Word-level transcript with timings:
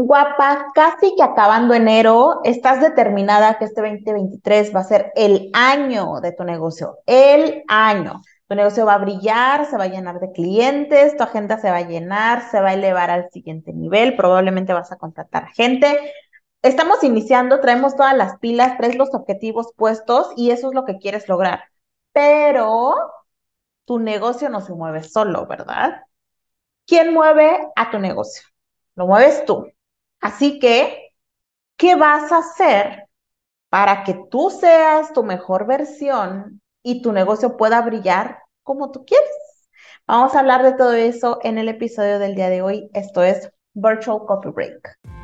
Guapa, 0.00 0.70
casi 0.74 1.16
que 1.16 1.24
acabando 1.24 1.74
enero, 1.74 2.40
estás 2.44 2.80
determinada 2.80 3.58
que 3.58 3.64
este 3.64 3.80
2023 3.80 4.72
va 4.72 4.78
a 4.78 4.84
ser 4.84 5.12
el 5.16 5.50
año 5.52 6.20
de 6.20 6.30
tu 6.30 6.44
negocio, 6.44 6.98
el 7.04 7.64
año. 7.66 8.22
Tu 8.46 8.54
negocio 8.54 8.86
va 8.86 8.94
a 8.94 8.98
brillar, 8.98 9.66
se 9.66 9.76
va 9.76 9.84
a 9.84 9.88
llenar 9.88 10.20
de 10.20 10.30
clientes, 10.30 11.16
tu 11.16 11.24
agenda 11.24 11.58
se 11.58 11.68
va 11.72 11.78
a 11.78 11.88
llenar, 11.88 12.48
se 12.48 12.60
va 12.60 12.68
a 12.68 12.74
elevar 12.74 13.10
al 13.10 13.28
siguiente 13.30 13.72
nivel, 13.72 14.14
probablemente 14.14 14.72
vas 14.72 14.92
a 14.92 14.98
contratar 14.98 15.48
gente. 15.48 15.98
Estamos 16.62 17.02
iniciando, 17.02 17.58
traemos 17.58 17.96
todas 17.96 18.16
las 18.16 18.38
pilas, 18.38 18.76
traes 18.78 18.96
los 18.96 19.12
objetivos 19.14 19.72
puestos 19.76 20.30
y 20.36 20.52
eso 20.52 20.68
es 20.68 20.74
lo 20.76 20.84
que 20.84 20.98
quieres 20.98 21.28
lograr. 21.28 21.64
Pero 22.12 22.94
tu 23.84 23.98
negocio 23.98 24.48
no 24.48 24.60
se 24.60 24.74
mueve 24.74 25.02
solo, 25.02 25.46
¿verdad? 25.48 26.02
¿Quién 26.86 27.12
mueve 27.12 27.68
a 27.74 27.90
tu 27.90 27.98
negocio? 27.98 28.44
Lo 28.94 29.08
mueves 29.08 29.44
tú. 29.44 29.66
Así 30.20 30.58
que, 30.58 31.10
¿qué 31.76 31.94
vas 31.96 32.32
a 32.32 32.38
hacer 32.38 33.08
para 33.68 34.04
que 34.04 34.14
tú 34.30 34.50
seas 34.50 35.12
tu 35.12 35.22
mejor 35.22 35.66
versión 35.66 36.60
y 36.82 37.02
tu 37.02 37.12
negocio 37.12 37.56
pueda 37.56 37.82
brillar 37.82 38.38
como 38.62 38.90
tú 38.90 39.04
quieres? 39.04 39.28
Vamos 40.06 40.34
a 40.34 40.40
hablar 40.40 40.62
de 40.62 40.72
todo 40.72 40.92
eso 40.92 41.38
en 41.42 41.58
el 41.58 41.68
episodio 41.68 42.18
del 42.18 42.34
día 42.34 42.48
de 42.48 42.62
hoy. 42.62 42.90
Esto 42.94 43.22
es 43.22 43.50
Virtual 43.74 44.20
Coffee 44.26 44.52
Break. 44.52 45.17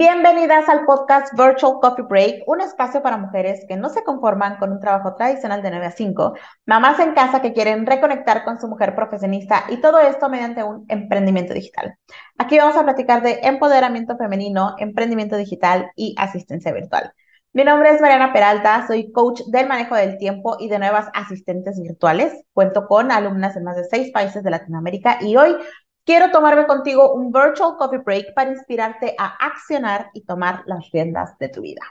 Bienvenidas 0.00 0.66
al 0.70 0.86
podcast 0.86 1.30
Virtual 1.36 1.74
Coffee 1.78 2.06
Break, 2.08 2.44
un 2.46 2.62
espacio 2.62 3.02
para 3.02 3.18
mujeres 3.18 3.66
que 3.68 3.76
no 3.76 3.90
se 3.90 4.02
conforman 4.02 4.56
con 4.56 4.72
un 4.72 4.80
trabajo 4.80 5.14
tradicional 5.14 5.60
de 5.60 5.68
9 5.68 5.84
a 5.84 5.90
5, 5.90 6.32
mamás 6.64 6.98
en 7.00 7.12
casa 7.12 7.42
que 7.42 7.52
quieren 7.52 7.84
reconectar 7.84 8.42
con 8.42 8.58
su 8.58 8.66
mujer 8.66 8.94
profesionista 8.94 9.64
y 9.68 9.76
todo 9.82 9.98
esto 9.98 10.30
mediante 10.30 10.64
un 10.64 10.86
emprendimiento 10.88 11.52
digital. 11.52 11.96
Aquí 12.38 12.56
vamos 12.56 12.78
a 12.78 12.84
platicar 12.84 13.22
de 13.22 13.40
empoderamiento 13.42 14.16
femenino, 14.16 14.74
emprendimiento 14.78 15.36
digital 15.36 15.90
y 15.94 16.14
asistencia 16.16 16.72
virtual. 16.72 17.12
Mi 17.52 17.64
nombre 17.64 17.90
es 17.90 18.00
Mariana 18.00 18.32
Peralta, 18.32 18.86
soy 18.86 19.12
coach 19.12 19.42
del 19.48 19.68
manejo 19.68 19.96
del 19.96 20.16
tiempo 20.16 20.56
y 20.58 20.70
de 20.70 20.78
nuevas 20.78 21.08
asistentes 21.12 21.78
virtuales. 21.78 22.42
Cuento 22.54 22.86
con 22.86 23.12
alumnas 23.12 23.54
en 23.54 23.64
más 23.64 23.76
de 23.76 23.84
seis 23.84 24.10
países 24.12 24.42
de 24.42 24.50
Latinoamérica 24.50 25.18
y 25.20 25.36
hoy 25.36 25.56
Quiero 26.04 26.30
tomarme 26.30 26.66
contigo 26.66 27.12
un 27.12 27.30
virtual 27.30 27.76
coffee 27.76 27.98
break 27.98 28.34
para 28.34 28.50
inspirarte 28.50 29.14
a 29.18 29.26
accionar 29.46 30.10
y 30.14 30.24
tomar 30.24 30.62
las 30.66 30.90
riendas 30.90 31.36
de 31.38 31.48
tu 31.48 31.60
vida. 31.60 31.82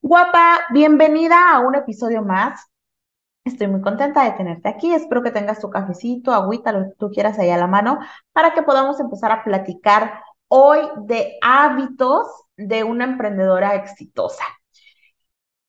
Guapa, 0.00 0.60
bienvenida 0.72 1.52
a 1.52 1.60
un 1.60 1.74
episodio 1.74 2.22
más. 2.22 2.66
Estoy 3.44 3.68
muy 3.68 3.82
contenta 3.82 4.24
de 4.24 4.32
tenerte 4.32 4.68
aquí. 4.68 4.92
Espero 4.92 5.22
que 5.22 5.30
tengas 5.30 5.60
tu 5.60 5.70
cafecito, 5.70 6.32
agüita, 6.32 6.72
lo 6.72 6.84
que 6.84 6.94
tú 6.98 7.10
quieras 7.10 7.38
ahí 7.38 7.50
a 7.50 7.56
la 7.58 7.66
mano, 7.66 7.98
para 8.32 8.54
que 8.54 8.62
podamos 8.62 8.98
empezar 9.00 9.30
a 9.30 9.44
platicar 9.44 10.22
hoy 10.48 10.80
de 11.04 11.38
hábitos 11.42 12.26
de 12.56 12.84
una 12.84 13.04
emprendedora 13.04 13.74
exitosa. 13.74 14.44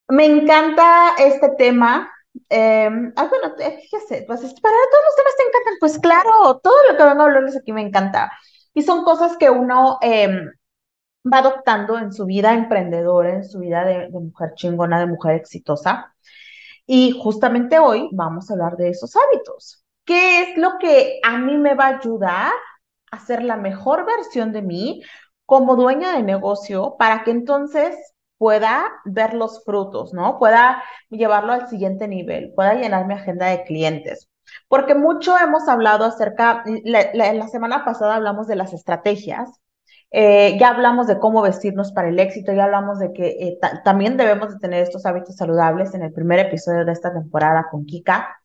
Me 0.07 0.25
encanta 0.25 1.15
este 1.17 1.49
tema 1.49 2.09
eh, 2.49 2.89
ah, 3.15 3.27
bueno, 3.29 3.55
fíjese, 3.57 4.23
pues 4.27 4.39
para 4.61 4.75
todos 4.91 5.03
los 5.05 5.15
temas 5.15 5.35
te 5.37 5.43
encantan, 5.43 5.73
pues 5.79 5.99
claro, 5.99 6.59
todo 6.63 6.75
lo 6.89 6.97
que 6.97 7.03
vengo 7.03 7.21
a 7.21 7.25
hablarles 7.25 7.57
aquí 7.57 7.73
me 7.73 7.81
encanta. 7.81 8.31
Y 8.73 8.83
son 8.83 9.03
cosas 9.03 9.37
que 9.37 9.49
uno 9.49 9.97
em, 10.01 10.51
va 11.31 11.39
adoptando 11.39 11.97
en 11.97 12.13
su 12.13 12.25
vida 12.25 12.53
emprendedora, 12.53 13.35
en 13.35 13.45
su 13.45 13.59
vida 13.59 13.85
de, 13.85 14.09
de, 14.09 14.19
mujer 14.19 14.53
chingona, 14.55 14.99
de 14.99 15.07
mujer 15.07 15.35
exitosa. 15.35 16.15
Y 16.85 17.11
justamente 17.21 17.79
hoy 17.79 18.09
vamos 18.13 18.49
a 18.49 18.53
hablar 18.53 18.77
de 18.77 18.89
esos 18.89 19.15
hábitos. 19.15 19.83
¿Qué 20.05 20.41
es 20.43 20.57
lo 20.57 20.77
que 20.79 21.19
a 21.23 21.37
mí 21.37 21.57
me 21.57 21.75
va 21.75 21.87
a 21.87 21.97
ayudar 21.97 22.53
a 23.11 23.19
ser 23.19 23.43
la 23.43 23.57
mejor 23.57 24.05
versión 24.05 24.53
de 24.53 24.61
mí 24.61 25.03
como 25.45 25.75
dueña 25.75 26.13
de 26.13 26.23
negocio 26.23 26.95
para 26.97 27.23
que 27.23 27.31
entonces 27.31 27.95
pueda 28.37 28.85
ver 29.05 29.33
los 29.33 29.63
frutos, 29.63 30.13
¿no? 30.13 30.39
Pueda 30.39 30.83
llevarlo 31.09 31.53
al 31.53 31.67
siguiente 31.69 32.07
nivel, 32.07 32.53
pueda 32.55 32.75
llenar 32.75 33.07
mi 33.07 33.13
agenda 33.15 33.47
de 33.47 33.63
clientes. 33.63 34.29
Porque 34.67 34.95
mucho 34.95 35.35
hemos 35.37 35.67
hablado 35.67 36.05
acerca, 36.05 36.63
la, 36.83 37.09
la, 37.13 37.47
semana 37.47 37.83
pasada 37.83 38.15
hablamos 38.15 38.47
de 38.47 38.55
las 38.55 38.73
estrategias, 38.73 39.49
eh, 40.11 40.57
ya 40.59 40.69
hablamos 40.69 41.07
de 41.07 41.19
cómo 41.19 41.41
vestirnos 41.41 41.91
para 41.91 42.09
el 42.09 42.19
éxito, 42.19 42.53
ya 42.53 42.63
hablamos 42.65 42.99
de 42.99 43.11
que 43.11 43.27
eh, 43.27 43.59
también 43.83 44.15
debemos 44.15 44.53
de 44.53 44.59
tener 44.59 44.83
estos 44.83 45.05
hábitos 45.05 45.35
saludables 45.35 45.93
en 45.93 46.03
el 46.03 46.13
primer 46.13 46.39
episodio 46.39 46.85
de 46.85 46.93
esta 46.93 47.13
temporada 47.13 47.67
con 47.69 47.85
Kika. 47.85 48.37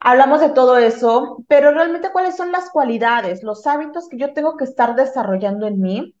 Hablamos 0.00 0.40
de 0.40 0.50
todo 0.50 0.78
eso, 0.78 1.44
pero 1.48 1.72
realmente 1.72 2.12
cuáles 2.12 2.36
son 2.36 2.52
las 2.52 2.70
cualidades, 2.70 3.42
los 3.42 3.66
hábitos 3.66 4.08
que 4.08 4.18
yo 4.18 4.32
tengo 4.32 4.56
que 4.56 4.64
estar 4.64 4.94
desarrollando 4.94 5.66
en 5.66 5.80
mí 5.80 6.17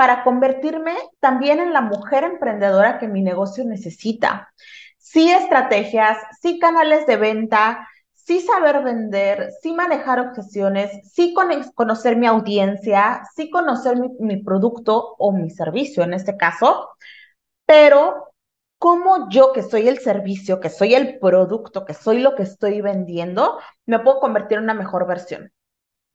para 0.00 0.24
convertirme 0.24 0.94
también 1.20 1.60
en 1.60 1.74
la 1.74 1.82
mujer 1.82 2.24
emprendedora 2.24 2.98
que 2.98 3.06
mi 3.06 3.20
negocio 3.20 3.66
necesita. 3.66 4.50
Sí 4.96 5.30
estrategias, 5.30 6.16
sí 6.40 6.58
canales 6.58 7.06
de 7.06 7.18
venta, 7.18 7.86
sí 8.14 8.40
saber 8.40 8.82
vender, 8.82 9.50
sí 9.60 9.74
manejar 9.74 10.18
objeciones, 10.20 10.90
sí 11.12 11.34
conocer 11.74 12.16
mi 12.16 12.26
audiencia, 12.26 13.20
sí 13.36 13.50
conocer 13.50 13.98
mi, 13.98 14.08
mi 14.20 14.42
producto 14.42 15.16
o 15.18 15.32
mi 15.32 15.50
servicio 15.50 16.02
en 16.02 16.14
este 16.14 16.34
caso, 16.38 16.88
pero 17.66 18.32
cómo 18.78 19.28
yo 19.28 19.52
que 19.52 19.62
soy 19.62 19.86
el 19.86 19.98
servicio, 19.98 20.60
que 20.60 20.70
soy 20.70 20.94
el 20.94 21.18
producto, 21.18 21.84
que 21.84 21.92
soy 21.92 22.20
lo 22.20 22.34
que 22.36 22.44
estoy 22.44 22.80
vendiendo, 22.80 23.58
me 23.84 23.98
puedo 23.98 24.18
convertir 24.18 24.56
en 24.56 24.64
una 24.64 24.72
mejor 24.72 25.06
versión. 25.06 25.52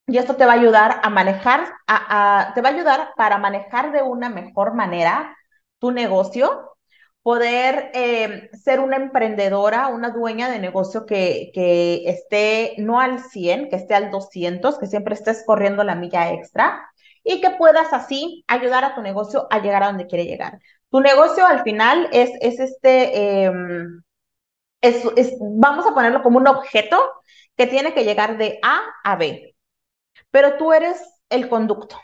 Y 0.08 0.18
esto 0.18 0.36
te 0.36 0.46
va 0.46 0.54
a 0.54 0.56
ayudar 0.56 1.00
a 1.04 1.10
manejar, 1.10 1.68
a, 1.88 2.52
te 2.54 2.62
va 2.62 2.70
a 2.70 2.74
ayudar 2.74 3.14
para 3.16 3.38
manejar 3.40 3.92
de 3.92 4.04
una 4.04 4.30
mejor 4.30 4.74
manera 4.76 5.36
tu 5.80 5.92
negocio, 5.92 6.76
poder 7.24 7.90
eh, 7.96 8.52
ser 8.54 8.80
una 8.80 8.98
emprendedora, 8.98 9.88
una 9.88 10.12
dueña 10.12 10.50
de 10.50 10.60
negocio 10.60 11.06
que, 11.08 11.52
esté 12.06 12.76
no 12.78 13.00
al 13.00 13.20
100, 13.20 13.70
que 13.70 13.78
esté 13.78 13.96
al 13.96 14.12
200, 14.12 14.78
que 14.78 14.86
siempre 14.88 15.16
estés 15.16 15.44
corriendo 15.46 15.84
la 15.84 15.96
milla 15.96 16.32
extra 16.32 16.88
y 17.24 17.42
que 17.42 17.52
puedas 17.52 17.92
así 17.94 18.44
ayudar 18.48 18.84
a 18.86 18.94
tu 18.96 19.02
negocio 19.02 19.48
a 19.50 19.60
llegar 19.60 19.84
a 19.84 19.88
donde 19.88 20.08
quiere 20.08 20.26
llegar. 20.26 20.60
Tu 20.92 21.00
negocio 21.02 21.46
al 21.48 21.64
final 21.64 22.10
es, 22.12 22.30
es 22.42 22.60
este, 22.60 23.44
em, 23.46 24.04
es, 24.82 25.04
vamos 25.42 25.88
a 25.88 25.94
ponerlo 25.96 26.22
como 26.22 26.38
un 26.38 26.48
objeto 26.48 26.98
que 27.58 27.68
tiene 27.68 27.94
que 27.94 28.04
llegar 28.04 28.38
de 28.38 28.60
A 28.64 28.82
a 29.04 29.16
B 29.16 29.55
pero 30.36 30.58
tú 30.58 30.74
eres 30.74 31.02
el 31.30 31.48
conducto. 31.48 31.98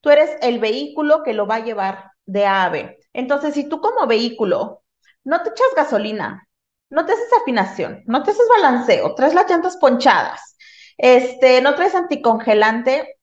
Tú 0.00 0.08
eres 0.08 0.30
el 0.40 0.60
vehículo 0.60 1.22
que 1.22 1.34
lo 1.34 1.46
va 1.46 1.56
a 1.56 1.64
llevar 1.64 2.12
de 2.24 2.46
A 2.46 2.64
a 2.64 2.68
B. 2.70 2.98
Entonces, 3.12 3.52
si 3.52 3.68
tú 3.68 3.82
como 3.82 4.06
vehículo 4.06 4.82
no 5.24 5.42
te 5.42 5.50
echas 5.50 5.66
gasolina, 5.76 6.48
no 6.88 7.04
te 7.04 7.12
haces 7.12 7.28
afinación, 7.38 8.02
no 8.06 8.22
te 8.22 8.30
haces 8.30 8.48
balanceo, 8.48 9.14
traes 9.14 9.34
las 9.34 9.46
llantas 9.50 9.76
ponchadas, 9.76 10.56
este, 10.96 11.60
no 11.60 11.74
traes 11.74 11.94
anticongelante, 11.94 13.17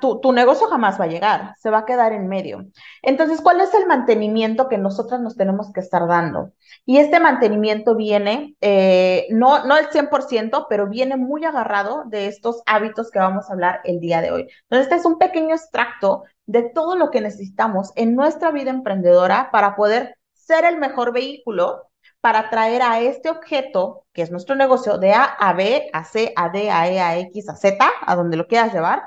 tu, 0.00 0.32
negocio 0.32 0.66
jamás 0.68 1.00
va 1.00 1.04
a 1.04 1.08
llegar, 1.08 1.54
se 1.58 1.70
va 1.70 1.78
a 1.78 1.84
quedar 1.84 2.12
en 2.12 2.28
medio. 2.28 2.66
Entonces, 3.02 3.40
¿cuál 3.40 3.60
es 3.60 3.72
el 3.74 3.86
mantenimiento 3.86 4.68
que 4.68 4.78
nosotras 4.78 5.20
nos 5.20 5.36
tenemos 5.36 5.72
que 5.72 5.80
estar 5.80 6.06
dando? 6.06 6.52
Y 6.86 6.98
este 6.98 7.20
mantenimiento 7.20 7.94
viene, 7.94 8.56
eh, 8.60 9.26
no, 9.30 9.64
no 9.64 9.76
el 9.76 9.88
100%, 9.90 10.66
pero 10.68 10.88
viene 10.88 11.16
muy 11.16 11.44
agarrado 11.44 12.04
de 12.06 12.26
estos 12.26 12.62
hábitos 12.66 13.10
que 13.10 13.18
vamos 13.18 13.48
a 13.48 13.52
hablar 13.52 13.80
el 13.84 14.00
día 14.00 14.20
de 14.20 14.30
hoy. 14.30 14.48
Entonces, 14.62 14.86
este 14.86 14.96
es 14.96 15.04
un 15.04 15.18
pequeño 15.18 15.54
extracto 15.54 16.24
de 16.46 16.62
todo 16.62 16.96
lo 16.96 17.10
que 17.10 17.20
necesitamos 17.20 17.92
en 17.96 18.16
nuestra 18.16 18.50
vida 18.50 18.70
emprendedora 18.70 19.50
para 19.52 19.76
poder 19.76 20.16
ser 20.32 20.64
el 20.64 20.78
mejor 20.78 21.12
vehículo 21.12 21.88
para 22.20 22.50
traer 22.50 22.82
a 22.82 23.00
este 23.00 23.30
objeto, 23.30 24.04
que 24.12 24.22
es 24.22 24.30
nuestro 24.30 24.56
negocio, 24.56 24.98
de 24.98 25.12
A 25.12 25.24
a 25.24 25.52
B, 25.52 25.88
a 25.92 26.04
C, 26.04 26.32
a 26.34 26.48
D, 26.48 26.70
a 26.70 26.88
E, 26.88 27.00
a 27.00 27.18
X, 27.18 27.48
a 27.48 27.54
Z, 27.56 27.86
a 28.06 28.16
donde 28.16 28.36
lo 28.36 28.46
quieras 28.46 28.72
llevar, 28.72 29.02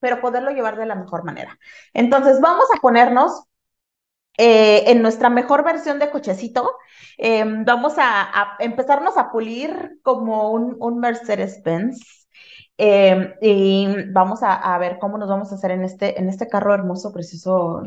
pero 0.00 0.20
poderlo 0.20 0.50
llevar 0.50 0.76
de 0.76 0.86
la 0.86 0.94
mejor 0.94 1.24
manera. 1.24 1.58
Entonces, 1.92 2.40
vamos 2.40 2.66
a 2.74 2.80
ponernos 2.80 3.44
eh, 4.36 4.90
en 4.90 5.02
nuestra 5.02 5.28
mejor 5.28 5.64
versión 5.64 5.98
de 5.98 6.10
cochecito. 6.10 6.78
Eh, 7.18 7.44
vamos 7.64 7.94
a, 7.98 8.56
empezarnos 8.58 9.16
a 9.18 9.30
pulir 9.30 9.98
como 10.02 10.50
un, 10.50 10.98
Mercedes-Benz. 10.98 12.26
Eh, 12.78 13.34
y 13.42 13.86
vamos 14.12 14.42
a, 14.42 14.54
a, 14.54 14.78
ver 14.78 14.98
cómo 14.98 15.18
nos 15.18 15.28
vamos 15.28 15.52
a 15.52 15.56
hacer 15.56 15.72
en 15.72 15.84
este, 15.84 16.18
en 16.18 16.30
este 16.30 16.48
carro 16.48 16.72
hermoso, 16.72 17.12
precioso, 17.12 17.82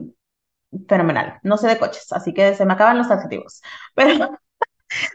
fenomenal. 0.87 1.39
No 1.43 1.57
sé 1.57 1.67
de 1.67 1.79
coches, 1.79 2.11
así 2.11 2.33
que 2.33 2.53
se 2.55 2.65
me 2.65 2.73
acaban 2.73 2.97
los 2.97 3.09
adjetivos. 3.11 3.61
Pero, 3.95 4.39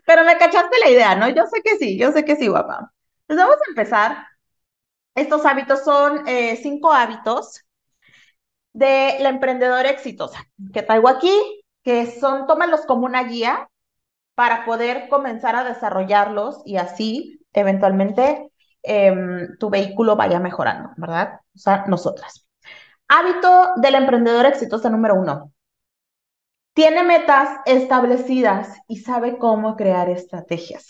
pero 0.06 0.24
me 0.24 0.36
cachaste 0.38 0.76
la 0.84 0.90
idea, 0.90 1.14
¿no? 1.14 1.28
Yo 1.28 1.46
sé 1.46 1.62
que 1.62 1.76
sí, 1.78 1.96
yo 1.96 2.10
sé 2.12 2.24
que 2.24 2.36
sí, 2.36 2.48
guapa. 2.48 2.92
Pues 3.26 3.38
vamos 3.38 3.56
a 3.56 3.70
empezar 3.70 4.26
estos 5.20 5.44
hábitos 5.44 5.84
son 5.84 6.26
eh, 6.26 6.58
cinco 6.62 6.92
hábitos 6.92 7.64
de 8.72 9.16
la 9.20 9.30
emprendedora 9.30 9.90
exitosa 9.90 10.44
que 10.72 10.82
traigo 10.82 11.08
aquí, 11.08 11.62
que 11.82 12.06
son, 12.06 12.46
tómalos 12.46 12.82
como 12.86 13.06
una 13.06 13.24
guía 13.24 13.68
para 14.34 14.64
poder 14.64 15.08
comenzar 15.08 15.56
a 15.56 15.64
desarrollarlos 15.64 16.62
y 16.64 16.76
así 16.76 17.40
eventualmente 17.52 18.50
em, 18.82 19.56
tu 19.58 19.70
vehículo 19.70 20.16
vaya 20.16 20.38
mejorando, 20.38 20.90
¿verdad? 20.96 21.40
O 21.54 21.58
sea, 21.58 21.84
nosotras. 21.88 22.46
Hábito 23.08 23.72
del 23.76 23.96
emprendedor 23.96 24.46
exitoso 24.46 24.90
número 24.90 25.14
uno. 25.16 25.52
Tiene 26.74 27.02
metas 27.02 27.48
establecidas 27.66 28.78
y 28.86 28.98
sabe 28.98 29.38
cómo 29.38 29.76
crear 29.76 30.08
estrategias. 30.08 30.88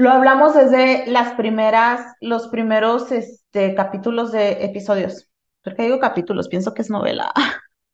Lo 0.00 0.10
hablamos 0.10 0.54
desde 0.54 1.06
las 1.08 1.34
primeras, 1.34 2.14
los 2.22 2.48
primeros 2.48 3.12
este, 3.12 3.74
capítulos 3.74 4.32
de 4.32 4.64
episodios. 4.64 5.28
¿Por 5.62 5.76
qué 5.76 5.82
digo 5.82 6.00
capítulos? 6.00 6.48
Pienso 6.48 6.72
que 6.72 6.80
es 6.80 6.88
novela. 6.88 7.30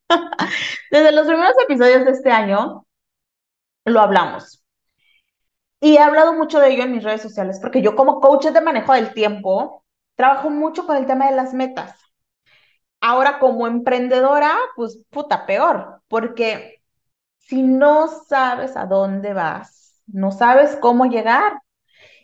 desde 0.92 1.10
los 1.10 1.26
primeros 1.26 1.56
episodios 1.64 2.04
de 2.04 2.12
este 2.12 2.30
año 2.30 2.86
lo 3.84 4.00
hablamos. 4.00 4.62
Y 5.80 5.96
he 5.96 5.98
hablado 5.98 6.32
mucho 6.34 6.60
de 6.60 6.74
ello 6.74 6.84
en 6.84 6.92
mis 6.92 7.02
redes 7.02 7.22
sociales 7.22 7.58
porque 7.60 7.82
yo 7.82 7.96
como 7.96 8.20
coach 8.20 8.46
de 8.46 8.60
manejo 8.60 8.92
del 8.92 9.12
tiempo 9.12 9.84
trabajo 10.14 10.48
mucho 10.48 10.86
con 10.86 10.96
el 10.96 11.06
tema 11.06 11.28
de 11.28 11.34
las 11.34 11.54
metas. 11.54 11.98
Ahora 13.00 13.40
como 13.40 13.66
emprendedora, 13.66 14.54
pues 14.76 14.96
puta, 15.10 15.44
peor, 15.44 16.02
porque 16.06 16.84
si 17.38 17.64
no 17.64 18.06
sabes 18.06 18.76
a 18.76 18.86
dónde 18.86 19.32
vas, 19.34 20.00
no 20.06 20.30
sabes 20.30 20.76
cómo 20.80 21.06
llegar, 21.06 21.65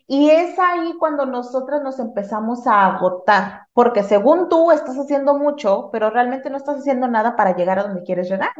y 0.06 0.30
es 0.30 0.58
ahí 0.58 0.94
cuando 0.98 1.26
nosotras 1.26 1.82
nos 1.82 1.98
empezamos 1.98 2.66
a 2.66 2.86
agotar, 2.86 3.66
porque 3.72 4.02
según 4.02 4.48
tú 4.48 4.70
estás 4.70 4.96
haciendo 4.98 5.38
mucho, 5.38 5.90
pero 5.92 6.10
realmente 6.10 6.50
no 6.50 6.56
estás 6.56 6.78
haciendo 6.78 7.08
nada 7.08 7.36
para 7.36 7.56
llegar 7.56 7.78
a 7.78 7.84
donde 7.84 8.02
quieres 8.02 8.28
llegar. 8.30 8.52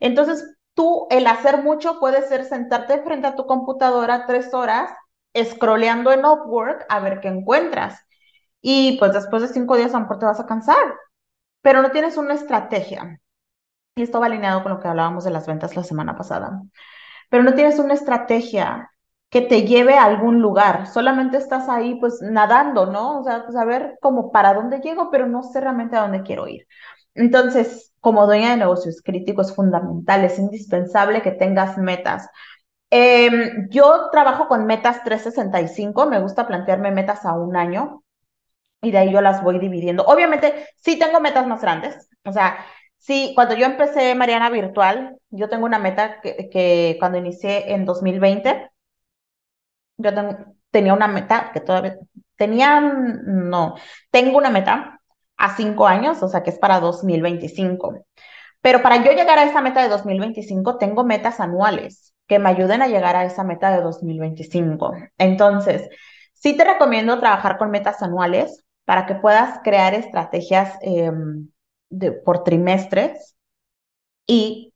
Entonces, 0.00 0.56
tú, 0.74 1.06
el 1.10 1.26
hacer 1.26 1.62
mucho 1.62 1.98
puede 2.00 2.22
ser 2.28 2.44
sentarte 2.44 3.02
frente 3.02 3.26
a 3.26 3.36
tu 3.36 3.46
computadora 3.46 4.26
tres 4.26 4.52
horas, 4.54 4.90
scrolleando 5.36 6.12
en 6.12 6.24
Upwork 6.24 6.86
a 6.88 7.00
ver 7.00 7.20
qué 7.20 7.28
encuentras. 7.28 8.00
Y 8.60 8.98
pues 8.98 9.12
después 9.12 9.42
de 9.42 9.48
cinco 9.48 9.76
días 9.76 9.90
a 9.94 9.98
lo 9.98 10.00
mejor 10.02 10.18
te 10.18 10.26
vas 10.26 10.40
a 10.40 10.46
cansar, 10.46 10.94
pero 11.62 11.82
no 11.82 11.90
tienes 11.90 12.16
una 12.16 12.34
estrategia. 12.34 13.20
Y 13.96 14.02
esto 14.02 14.20
va 14.20 14.26
alineado 14.26 14.62
con 14.62 14.72
lo 14.72 14.80
que 14.80 14.88
hablábamos 14.88 15.24
de 15.24 15.30
las 15.30 15.46
ventas 15.46 15.76
la 15.76 15.84
semana 15.84 16.16
pasada. 16.16 16.62
Pero 17.30 17.42
no 17.44 17.54
tienes 17.54 17.78
una 17.78 17.94
estrategia 17.94 18.91
que 19.32 19.40
te 19.40 19.62
lleve 19.62 19.94
a 19.96 20.04
algún 20.04 20.42
lugar. 20.42 20.86
Solamente 20.88 21.38
estás 21.38 21.66
ahí 21.70 21.94
pues 21.94 22.20
nadando, 22.20 22.84
¿no? 22.84 23.20
O 23.20 23.24
sea, 23.24 23.44
pues 23.46 23.56
a 23.56 23.64
para 24.30 24.52
dónde 24.52 24.80
llego, 24.80 25.10
pero 25.10 25.26
no 25.26 25.42
sé 25.42 25.60
realmente 25.62 25.96
a 25.96 26.02
dónde 26.02 26.22
quiero 26.22 26.46
ir. 26.48 26.66
Entonces, 27.14 27.92
como 28.00 28.26
dueña 28.26 28.50
de 28.50 28.58
negocios 28.58 29.00
críticos 29.02 29.48
es 29.48 29.56
fundamental, 29.56 30.22
es 30.24 30.38
indispensable 30.38 31.22
que 31.22 31.30
tengas 31.32 31.78
metas. 31.78 32.28
Em, 32.90 33.68
yo 33.70 34.10
trabajo 34.12 34.48
con 34.48 34.66
metas 34.66 35.02
365, 35.04 36.06
me 36.06 36.20
gusta 36.20 36.46
plantearme 36.46 36.90
metas 36.90 37.24
a 37.24 37.34
un 37.34 37.56
año 37.56 38.02
y 38.82 38.90
de 38.92 38.98
ahí 38.98 39.12
yo 39.12 39.20
las 39.22 39.42
voy 39.44 39.58
dividiendo. 39.60 40.04
Obviamente, 40.04 40.66
sí 40.76 40.98
tengo 40.98 41.20
metas 41.20 41.46
más 41.46 41.62
grandes, 41.62 42.08
o 42.24 42.32
sea, 42.32 42.58
sí, 42.98 43.32
cuando 43.36 43.54
yo 43.56 43.66
empecé 43.66 44.14
Mariana 44.16 44.50
Virtual, 44.50 45.18
yo 45.30 45.48
tengo 45.50 45.66
una 45.66 45.78
meta 45.78 46.20
que 46.22 46.96
cuando 47.00 47.18
inicié 47.18 47.72
en 47.74 47.86
2020, 47.86 48.71
yo 49.96 50.10
tenía 50.70 50.94
una 50.94 51.08
meta 51.08 51.50
que 51.52 51.60
todavía 51.60 51.98
tenía, 52.36 52.80
no, 52.80 53.76
tengo 54.10 54.38
una 54.38 54.50
meta 54.50 55.00
a 55.36 55.56
cinco 55.56 55.86
años, 55.86 56.22
o 56.22 56.28
sea 56.28 56.42
que 56.42 56.50
es 56.50 56.58
para 56.58 56.80
2025. 56.80 58.04
Pero 58.60 58.82
para 58.82 59.04
yo 59.04 59.12
llegar 59.12 59.38
a 59.38 59.44
esa 59.44 59.60
meta 59.60 59.82
de 59.82 59.88
2025, 59.88 60.78
tengo 60.78 61.04
metas 61.04 61.40
anuales 61.40 62.14
que 62.26 62.38
me 62.38 62.48
ayuden 62.48 62.82
a 62.82 62.88
llegar 62.88 63.16
a 63.16 63.24
esa 63.24 63.44
meta 63.44 63.70
de 63.76 63.82
2025. 63.82 64.94
Entonces, 65.18 65.88
sí 66.34 66.56
te 66.56 66.64
recomiendo 66.64 67.18
trabajar 67.20 67.58
con 67.58 67.70
metas 67.70 68.02
anuales 68.02 68.64
para 68.84 69.06
que 69.06 69.16
puedas 69.16 69.60
crear 69.62 69.94
estrategias 69.94 70.74
em, 70.82 71.48
de, 71.90 72.12
por 72.12 72.44
trimestres 72.44 73.36
y 74.26 74.71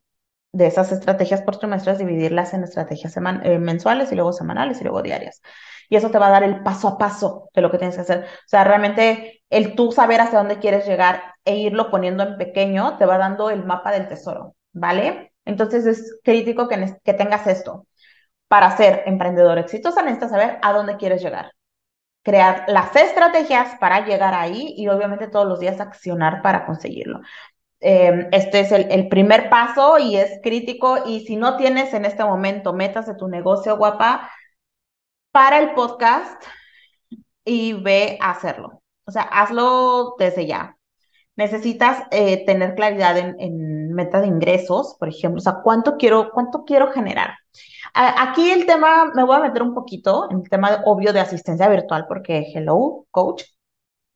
de 0.57 0.67
esas 0.67 0.91
estrategias 0.91 1.43
por 1.43 1.59
trimestres, 1.59 1.99
dividirlas 1.99 2.55
en 2.55 2.65
estrategias 2.65 3.15
eh, 3.17 3.59
mensuales 3.59 4.11
y 4.11 4.15
luego 4.15 4.33
semanales 4.33 4.81
y 4.81 4.85
luego 4.85 5.03
diarias. 5.03 5.43
Y 5.91 5.97
eso 5.97 6.11
te 6.11 6.19
va 6.19 6.29
a 6.29 6.31
dar 6.31 6.45
el 6.45 6.63
paso 6.63 6.89
a 6.89 6.99
paso 6.99 7.51
de 7.55 7.61
lo 7.61 7.71
que 7.71 7.77
tienes 7.79 7.95
que 7.95 8.01
hacer. 8.01 8.25
O 8.25 8.49
sea, 8.49 8.65
realmente 8.65 9.43
el 9.51 9.75
tú 9.77 9.93
saber 9.93 10.21
hacia 10.21 10.39
dónde 10.39 10.59
quieres 10.59 10.87
llegar 10.87 11.35
e 11.45 11.57
irlo 11.59 11.91
poniendo 11.91 12.23
en 12.23 12.39
pequeño 12.39 12.97
te 12.97 13.05
va 13.05 13.19
dando 13.19 13.51
el 13.51 13.65
mapa 13.65 13.93
del 13.93 14.09
tesoro, 14.09 14.57
¿vale? 14.73 15.33
Entonces 15.45 15.85
es 15.87 16.19
crítico 16.25 16.69
que, 16.69 16.97
que 17.05 17.15
tengas 17.15 17.47
esto. 17.47 17.87
Para 18.49 18.75
ser 18.77 19.03
emprendedor 19.07 19.59
exitoso 19.59 20.01
necesitas 20.01 20.31
saber 20.31 20.59
a 20.63 20.73
dónde 20.73 20.97
quieres 20.97 21.23
llegar. 21.23 21.53
Crear 22.23 22.65
las 22.69 22.97
estrategias 22.97 23.77
para 23.79 24.07
llegar 24.07 24.35
ahí 24.35 24.75
y 24.77 24.89
obviamente 24.89 25.29
todos 25.29 25.47
los 25.47 25.61
días 25.61 25.81
accionar 25.81 26.43
para 26.43 26.67
conseguirlo. 26.67 27.21
Em, 27.81 28.29
este 28.33 28.61
es 28.61 28.73
el, 28.73 29.09
primer 29.09 29.51
paso 29.51 29.99
y 29.99 30.17
es 30.17 30.41
crítico. 30.43 31.07
Y 31.07 31.27
si 31.27 31.37
no 31.37 31.57
tienes 31.57 31.95
en 31.95 32.05
este 32.05 32.25
momento 32.25 32.73
metas 32.73 33.07
de 33.07 33.15
tu 33.15 33.29
negocio, 33.29 33.77
guapa, 33.77 34.31
para 35.33 35.59
el 35.59 35.75
podcast 35.75 36.43
y 37.45 37.75
ve 37.75 38.19
a 38.21 38.31
hacerlo. 38.31 38.83
O 39.07 39.11
sea, 39.11 39.23
hazlo 39.23 40.17
desde 40.19 40.47
ya. 40.47 40.77
Necesitas 41.37 42.05
eh, 42.11 42.45
tener 42.47 42.75
claridad 42.75 43.19
en, 43.19 43.37
en 43.41 43.93
meta 43.93 44.21
de 44.21 44.29
ingresos, 44.29 44.97
por 44.99 45.09
ejemplo. 45.09 45.39
O 45.39 45.43
sea, 45.43 45.61
¿cuánto 45.63 45.97
quiero, 45.97 46.31
cuánto 46.33 46.65
quiero 46.65 46.93
generar? 46.93 47.35
aquí 47.95 48.51
el 48.51 48.67
tema, 48.67 49.07
me 49.15 49.25
voy 49.25 49.37
a 49.37 49.41
meter 49.41 49.63
un 49.63 49.75
poquito 49.75 50.29
en 50.31 50.41
el 50.41 50.49
tema 50.51 50.83
obvio 50.85 51.13
de 51.13 51.21
asistencia 51.21 51.69
virtual, 51.69 52.07
porque 52.09 52.53
hello, 52.55 53.07
coach. 53.11 53.45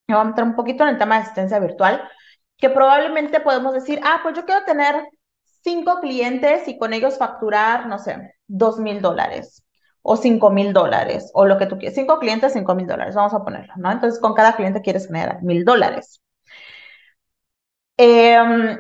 Me 0.07 0.15
voy 0.15 0.23
a 0.23 0.29
meter 0.29 0.45
un 0.45 0.55
poquito 0.57 0.85
en 0.85 0.91
el 0.91 0.99
tema 0.99 1.17
de 1.17 1.23
asistencia 1.23 1.59
virtual 1.59 2.03
que 2.61 2.71
probablemente 2.71 3.41
podemos 3.41 3.75
decir, 3.75 4.01
ah, 4.05 4.21
pues 4.23 4.37
yo 4.37 4.45
quiero 4.45 4.65
tener 4.65 5.05
cinco 5.63 6.01
clientes 6.01 6.69
y 6.69 6.79
con 6.79 6.93
ellos 6.93 7.19
facturar, 7.19 7.87
no 7.87 7.99
sé, 7.99 8.35
dos 8.47 8.79
mil 8.79 9.01
dólares 9.03 9.65
o 10.03 10.17
cinco 10.17 10.51
mil 10.51 10.73
dólares 10.73 11.31
o 11.35 11.47
lo 11.47 11.59
que 11.59 11.67
tú 11.67 11.79
quieras. 11.79 11.95
Cinco 11.95 12.19
clientes, 12.19 12.53
cinco 12.53 12.75
mil 12.75 12.87
dólares, 12.87 13.15
vamos 13.15 13.35
a 13.35 13.45
ponerlo, 13.45 13.75
¿no? 13.77 13.91
Entonces, 13.93 14.21
con 14.21 14.35
cada 14.35 14.57
cliente 14.57 14.83
quieres 14.83 15.07
generar 15.07 15.43
mil 15.43 15.65
dólares. 15.65 16.21
Em, 17.99 18.79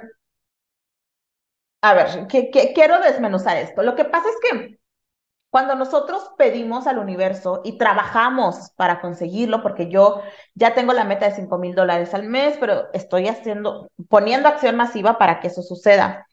a 1.82 1.94
ver, 1.94 2.26
quiero 2.74 3.00
desmenuzar 3.00 3.56
esto. 3.56 3.82
Lo 3.82 3.94
que 3.96 4.04
pasa 4.04 4.28
es 4.28 4.36
que 4.50 4.79
cuando 5.50 5.74
nosotros 5.74 6.30
pedimos 6.38 6.86
al 6.86 6.98
universo 6.98 7.60
y 7.64 7.76
trabajamos 7.76 8.70
para 8.76 9.00
conseguirlo, 9.00 9.62
porque 9.62 9.88
yo 9.88 10.22
ya 10.54 10.74
tengo 10.74 10.92
la 10.92 11.04
meta 11.04 11.26
de 11.28 11.34
5 11.34 11.58
mil 11.58 11.74
dólares 11.74 12.14
al 12.14 12.24
mes, 12.24 12.56
pero 12.60 12.84
estoy 12.92 13.26
haciendo, 13.28 13.88
poniendo 14.08 14.48
acción 14.48 14.76
masiva 14.76 15.18
para 15.18 15.40
que 15.40 15.48
eso 15.48 15.62
suceda. 15.62 16.26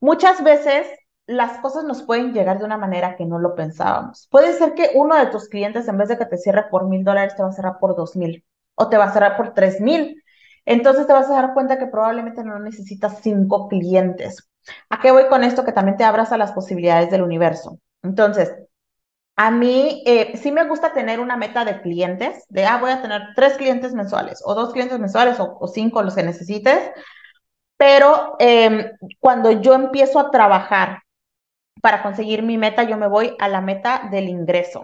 Muchas 0.00 0.42
veces 0.42 0.88
las 1.26 1.58
cosas 1.58 1.84
nos 1.84 2.02
pueden 2.02 2.32
llegar 2.32 2.58
de 2.58 2.64
una 2.64 2.78
manera 2.78 3.16
que 3.16 3.26
no 3.26 3.38
lo 3.38 3.54
pensábamos. 3.54 4.26
Puede 4.30 4.52
ser 4.54 4.74
que 4.74 4.90
uno 4.94 5.16
de 5.16 5.26
tus 5.26 5.48
clientes, 5.48 5.86
en 5.88 5.98
vez 5.98 6.08
de 6.08 6.18
que 6.18 6.26
te 6.26 6.38
cierre 6.38 6.64
por 6.70 6.88
mil 6.88 7.04
dólares, 7.04 7.36
te 7.36 7.42
va 7.42 7.50
a 7.50 7.52
cerrar 7.52 7.78
por 7.78 7.94
dos 7.94 8.16
mil 8.16 8.44
o 8.74 8.88
te 8.88 8.96
va 8.96 9.04
a 9.04 9.12
cerrar 9.12 9.36
por 9.36 9.54
tres 9.54 9.80
mil. 9.80 10.22
Entonces 10.64 11.06
te 11.06 11.12
vas 11.12 11.28
a 11.30 11.34
dar 11.34 11.54
cuenta 11.54 11.78
que 11.78 11.86
probablemente 11.86 12.42
no 12.42 12.58
necesitas 12.58 13.20
cinco 13.22 13.68
clientes. 13.68 14.48
¿A 14.90 15.00
qué 15.00 15.10
voy 15.12 15.28
con 15.28 15.44
esto? 15.44 15.64
Que 15.64 15.72
también 15.72 15.96
te 15.96 16.04
abras 16.04 16.32
a 16.32 16.38
las 16.38 16.52
posibilidades 16.52 17.10
del 17.10 17.22
universo. 17.22 17.78
Entonces, 18.02 18.52
a 19.36 19.50
mí 19.50 20.02
eh, 20.06 20.36
sí 20.36 20.52
me 20.52 20.68
gusta 20.68 20.92
tener 20.92 21.20
una 21.20 21.36
meta 21.36 21.64
de 21.64 21.80
clientes, 21.80 22.44
de, 22.48 22.66
ah, 22.66 22.78
voy 22.78 22.90
a 22.90 23.02
tener 23.02 23.22
tres 23.34 23.54
clientes 23.54 23.94
mensuales 23.94 24.42
o 24.44 24.54
dos 24.54 24.72
clientes 24.72 24.98
mensuales 24.98 25.38
o, 25.40 25.66
cinco, 25.68 26.02
los 26.02 26.14
que 26.14 26.22
necesites, 26.22 26.90
pero 27.76 28.36
em, 28.38 28.90
cuando 29.20 29.50
yo 29.50 29.74
empiezo 29.74 30.18
a 30.20 30.30
trabajar 30.30 31.02
para 31.82 32.02
conseguir 32.02 32.42
mi 32.42 32.58
meta, 32.58 32.84
yo 32.84 32.96
me 32.96 33.08
voy 33.08 33.36
a 33.40 33.48
la 33.48 33.60
meta 33.60 34.08
del 34.10 34.28
ingreso, 34.28 34.82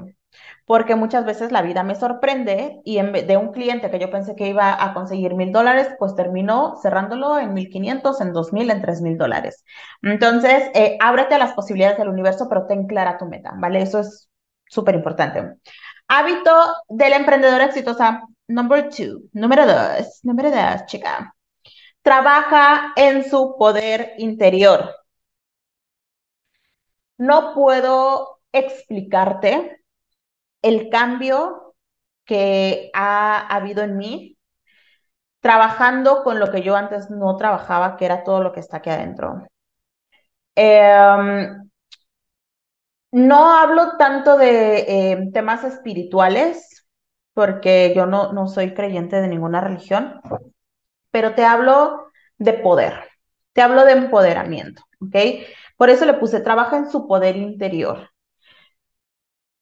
porque 0.66 0.97
muchas 0.97 1.25
veces 1.25 1.50
la 1.50 1.62
vida 1.62 1.82
me 1.82 1.94
sorprende 1.94 2.80
y 2.85 2.99
en 2.99 3.12
de 3.12 3.37
un 3.37 3.52
cliente 3.52 3.90
que 3.90 3.99
yo 3.99 4.11
pensé 4.11 4.37
que 4.37 4.49
iba 4.49 4.82
a 4.82 4.92
conseguir 4.94 5.35
mil 5.35 5.52
dólares, 5.52 5.88
pues 5.99 6.14
terminó 6.14 6.76
cerrándolo 6.82 7.38
en 7.38 7.54
mil 7.54 7.70
quinientos, 7.70 8.20
en 8.20 8.32
dos 8.32 8.52
mil, 8.52 8.70
en 8.70 8.82
tres 8.82 9.00
mil 9.00 9.16
dólares. 9.16 9.64
Entonces, 10.02 10.70
eh, 10.75 10.99
ábrete 11.00 11.35
a 11.35 11.38
las 11.38 11.54
posibilidades 11.54 11.99
del 11.99 12.08
universo, 12.08 12.49
pero 12.49 12.66
ten 12.66 12.87
clara 12.87 13.18
tu 13.18 13.26
meta, 13.26 13.52
¿vale? 13.56 13.82
Eso 13.82 14.00
es 14.00 14.28
súper 14.66 14.94
importante. 14.94 15.54
Hábito 16.08 16.52
de 16.88 17.11
la 17.11 17.16
emprendedora 17.16 17.64
exitosa, 17.66 18.23
number 18.47 18.88
two, 18.90 19.23
número 19.32 19.66
dos, 19.66 20.20
número 20.23 20.50
dos, 20.50 20.87
chica. 20.87 21.35
Trabaja 22.02 22.92
en 22.97 23.28
su 23.28 23.56
poder 23.58 24.14
interior. 24.18 24.94
No 27.18 27.54
puedo 27.54 28.40
explicarte 28.52 29.77
el 30.62 30.90
cambio 30.90 31.74
que 32.24 32.90
ha 32.94 33.46
habido 33.54 33.82
en 33.82 33.96
mí 33.96 34.38
trabajando 35.40 36.22
con 36.22 36.38
lo 36.38 36.48
que 36.52 36.62
yo 36.62 36.76
antes 36.76 37.10
no 37.10 37.36
trabajaba, 37.36 37.96
que 37.96 38.04
era 38.04 38.22
todo 38.22 38.40
lo 38.40 38.52
que 38.52 38.60
está 38.60 38.76
aquí 38.76 38.90
adentro. 38.90 39.48
Em, 40.56 41.70
No 43.10 43.52
hablo 43.58 43.96
tanto 43.98 44.36
de 44.36 45.12
eh, 45.12 45.30
temas 45.32 45.64
espirituales, 45.64 46.86
porque 47.32 47.92
yo 47.96 48.06
no, 48.06 48.32
no 48.32 48.48
soy 48.48 48.74
creyente 48.74 49.16
de 49.20 49.28
ninguna 49.28 49.60
religión, 49.62 50.20
pero 51.10 51.34
te 51.34 51.44
hablo 51.44 52.10
de 52.38 52.54
poder, 52.54 52.94
te 53.54 53.62
hablo 53.62 53.84
de 53.84 53.92
empoderamiento, 53.92 54.82
¿ok? 55.00 55.16
Por 55.76 55.90
eso 55.90 56.04
le 56.06 56.14
puse, 56.14 56.40
trabaja 56.40 56.76
en 56.78 56.90
su 56.90 57.06
poder 57.08 57.36
interior. 57.36 58.10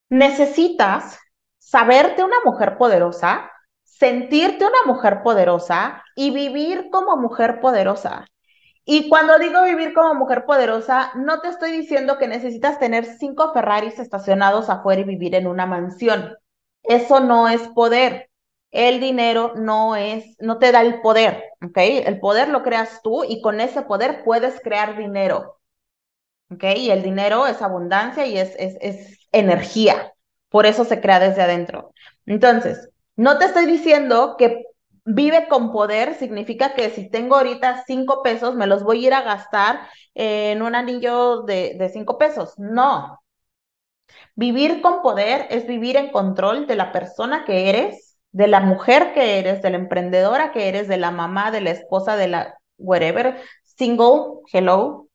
Necesitas 0.09 1.19
saberte 1.59 2.23
una 2.23 2.37
mujer 2.45 2.79
poderosa, 2.79 3.51
sentirte 3.83 4.65
una 4.65 4.85
mujer 4.93 5.23
poderosa 5.23 6.03
y 6.15 6.31
vivir 6.31 6.91
como 6.91 7.17
mujer 7.17 7.61
poderosa. 7.61 8.27
Y 8.85 9.09
cuando 9.09 9.39
digo 9.39 9.65
vivir 9.65 9.93
como 9.95 10.15
mujer 10.15 10.45
poderosa, 10.45 11.11
no 11.17 11.41
te 11.41 11.49
estoy 11.49 11.73
diciendo 11.73 12.19
que 12.19 12.29
necesitas 12.29 12.79
tener 12.79 13.05
cinco 13.05 13.53
Ferraris 13.53 13.99
estacionados 13.99 14.71
afuera 14.71 15.01
y 15.01 15.05
vivir 15.05 15.35
en 15.35 15.49
una 15.49 15.67
mansión. 15.67 16.37
Eso 16.85 17.19
no 17.19 17.49
es 17.49 17.67
poder. 17.69 18.31
El 18.71 19.01
dinero 19.01 19.55
no 19.57 19.97
es, 19.97 20.37
no 20.39 20.59
te 20.59 20.71
da 20.71 20.83
el 20.83 21.01
poder, 21.01 21.43
¿ok? 21.65 21.79
El 21.79 22.21
poder 22.21 22.49
lo 22.49 22.63
creas 22.63 23.01
tú 23.03 23.25
y 23.25 23.41
con 23.41 23.61
ese 23.61 23.83
poder 23.83 24.23
puedes 24.25 24.61
crear 24.61 24.97
dinero, 24.97 25.59
¿ok? 26.51 26.65
Y 26.77 26.91
el 26.91 27.03
dinero 27.03 27.47
es 27.47 27.63
abundancia 27.63 28.27
y 28.27 28.39
es, 28.39 28.55
es, 28.59 28.77
es 28.81 29.19
energía. 29.33 30.13
Por 30.49 30.67
eso 30.67 30.85
se 30.85 31.01
crea 31.01 31.21
desde 31.21 31.43
adentro. 31.43 31.93
Entonces, 32.27 32.91
no 33.17 33.39
te 33.39 33.47
estoy 33.47 33.67
diciendo 33.67 34.37
que 34.39 34.65
vive 35.05 35.49
con 35.49 35.73
poder 35.73 36.15
significa 36.15 36.75
que 36.75 36.91
si 36.91 37.09
tengo 37.11 37.37
ahorita 37.37 37.85
cinco 37.87 38.23
pesos, 38.23 38.55
me 38.57 38.67
los 38.67 38.83
voy 38.83 39.05
a 39.05 39.07
ir 39.09 39.15
a 39.15 39.23
gastar 39.23 39.81
en 40.15 40.63
un 40.63 40.75
anillo 40.75 41.43
de, 41.43 41.75
de 41.79 41.89
cinco 41.89 42.19
pesos. 42.19 42.55
No. 42.59 43.21
Vivir 44.35 44.83
con 44.83 45.03
poder 45.03 45.47
es 45.51 45.67
vivir 45.67 45.97
en 45.97 46.11
control 46.11 46.67
de 46.67 46.77
la 46.77 46.93
persona 46.93 47.45
que 47.45 47.69
eres, 47.71 48.17
de 48.33 48.47
la 48.49 48.61
mujer 48.61 49.15
que 49.15 49.39
eres, 49.39 49.63
de 49.63 49.71
la 49.71 49.79
emprendedora 49.79 50.53
que 50.53 50.69
eres, 50.69 50.89
de 50.89 50.97
la 50.99 51.11
mamá, 51.11 51.51
de 51.51 51.61
la 51.63 51.71
esposa, 51.71 52.17
de 52.17 52.29
la 52.29 52.59
whatever, 52.79 53.41
single, 53.65 54.43
hello. 54.53 55.06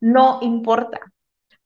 No 0.00 0.38
importa. 0.42 1.00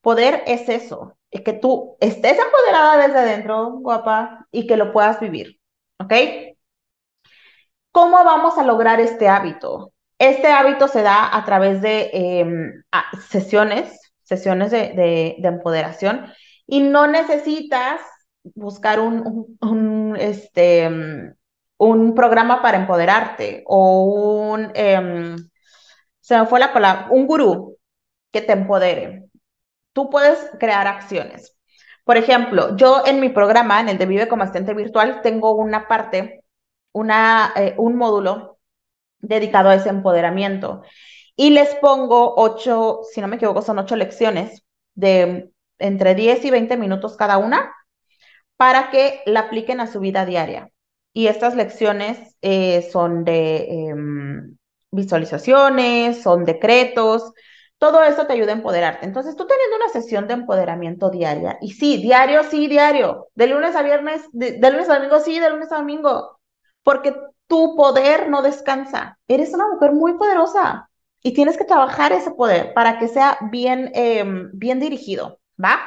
Poder 0.00 0.42
es 0.46 0.68
eso, 0.68 1.18
es 1.30 1.42
que 1.42 1.52
tú 1.52 1.96
estés 2.00 2.38
empoderada 2.38 3.06
desde 3.06 3.18
adentro, 3.18 3.72
guapa, 3.80 4.46
y 4.50 4.66
que 4.66 4.76
lo 4.76 4.92
puedas 4.92 5.20
vivir. 5.20 5.60
¿Ok? 5.98 6.12
¿Cómo 7.92 8.24
vamos 8.24 8.56
a 8.58 8.64
lograr 8.64 9.00
este 9.00 9.28
hábito? 9.28 9.92
Este 10.18 10.48
hábito 10.48 10.88
se 10.88 11.02
da 11.02 11.36
a 11.36 11.44
través 11.44 11.82
de 11.82 12.10
em, 12.12 12.82
sesiones, 13.28 14.12
sesiones 14.22 14.70
de, 14.70 15.36
empoderación, 15.42 16.26
y 16.66 16.80
no 16.82 17.06
necesitas 17.06 18.00
buscar 18.54 19.00
un, 19.00 20.16
este, 20.18 20.88
un 21.78 22.14
programa 22.14 22.62
para 22.62 22.78
empoderarte 22.78 23.64
o 23.66 24.04
un, 24.52 24.70
em, 24.74 25.36
se 26.20 26.38
me 26.38 26.46
fue 26.46 26.60
la 26.60 26.72
palabra, 26.72 27.08
un 27.10 27.26
gurú 27.26 27.69
que 28.32 28.42
te 28.42 28.52
empodere. 28.52 29.28
Tú 29.92 30.10
puedes 30.10 30.50
crear 30.58 30.86
acciones. 30.86 31.56
Por 32.04 32.16
ejemplo, 32.16 32.76
yo 32.76 33.02
en 33.06 33.20
mi 33.20 33.28
programa, 33.28 33.80
en 33.80 33.88
el 33.88 33.98
de 33.98 34.06
Vive 34.06 34.28
como 34.28 34.42
Asistente 34.42 34.74
Virtual, 34.74 35.20
tengo 35.22 35.52
una 35.52 35.88
parte 35.88 36.44
una, 36.92 37.52
eh, 37.56 37.74
un 37.78 37.96
módulo 37.96 38.58
dedicado 39.20 39.68
a 39.70 39.74
ese 39.74 39.88
empoderamiento. 39.90 40.82
Y 41.36 41.50
les 41.50 41.74
pongo 41.76 42.34
ocho, 42.36 43.00
si 43.12 43.20
no 43.20 43.28
me 43.28 43.36
equivoco, 43.36 43.62
son 43.62 43.78
ocho 43.78 43.96
lecciones 43.96 44.62
de 44.94 45.50
entre 45.78 46.14
10 46.14 46.44
y 46.44 46.50
20 46.50 46.76
minutos 46.76 47.16
cada 47.16 47.38
una 47.38 47.74
para 48.56 48.90
que 48.90 49.22
la 49.26 49.40
apliquen 49.40 49.80
a 49.80 49.86
su 49.86 50.00
vida 50.00 50.26
diaria. 50.26 50.70
Y 51.12 51.28
estas 51.28 51.56
lecciones 51.56 52.36
eh, 52.42 52.88
son 52.92 53.24
de 53.24 53.88
em, 53.88 54.56
visualizaciones, 54.90 56.22
son 56.22 56.44
decretos, 56.44 57.32
todo 57.80 58.04
eso 58.04 58.28
te 58.28 58.34
ayuda 58.34 58.52
a 58.52 58.56
empoderarte. 58.56 59.06
Entonces, 59.06 59.36
tú 59.36 59.48
teniendo 59.48 59.76
una 59.78 59.90
sesión 59.90 60.28
de 60.28 60.34
empoderamiento 60.34 61.10
diaria, 61.10 61.58
y 61.62 61.72
sí, 61.72 61.98
diario, 62.02 62.44
sí, 62.44 62.68
diario, 62.68 63.28
de 63.34 63.48
lunes 63.48 63.76
a 63.76 63.82
viernes, 63.82 64.22
de 64.32 64.70
lunes 64.70 64.88
a 64.90 64.96
domingo, 64.96 65.20
sí, 65.20 65.40
de 65.40 65.50
lunes 65.50 65.72
a 65.72 65.78
domingo, 65.78 66.38
porque 66.84 67.16
tu 67.48 67.74
poder 67.76 68.28
no 68.30 68.42
descansa. 68.42 69.18
Eres 69.28 69.52
una 69.54 69.68
mujer 69.68 69.92
muy 69.92 70.14
poderosa 70.18 70.90
y 71.22 71.34
tienes 71.34 71.58
que 71.58 71.64
trabajar 71.64 72.12
ese 72.12 72.30
poder 72.30 72.74
para 72.74 72.98
que 73.00 73.08
sea 73.08 73.38
bien, 73.50 73.90
em, 73.94 74.50
bien 74.54 74.78
dirigido, 74.80 75.40
¿va? 75.62 75.80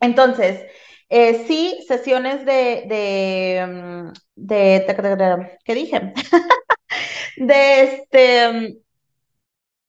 Entonces, 0.00 0.64
eh, 1.08 1.44
sí, 1.48 1.84
sesiones 1.88 2.44
de, 2.46 2.84
de, 2.88 3.56
em, 3.58 4.12
de, 4.36 5.54
¿qué 5.64 5.74
dije? 5.74 6.12
de 7.36 7.82
este, 7.84 8.44
em, 8.44 8.78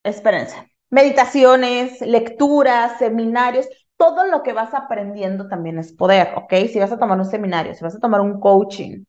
espérense, 0.02 0.56
meditaciones, 0.90 2.00
lecturas, 2.00 2.98
seminarios, 2.98 3.68
todo 3.96 4.26
lo 4.26 4.42
que 4.42 4.52
vas 4.52 4.74
aprendiendo 4.74 5.48
también 5.48 5.78
es 5.78 5.92
poder, 5.92 6.34
¿ok? 6.36 6.54
Si 6.72 6.78
vas 6.78 6.92
a 6.92 6.98
tomar 6.98 7.18
un 7.18 7.24
seminario, 7.24 7.74
si 7.74 7.84
vas 7.84 7.96
a 7.96 8.00
tomar 8.00 8.20
un 8.20 8.40
coaching, 8.40 9.04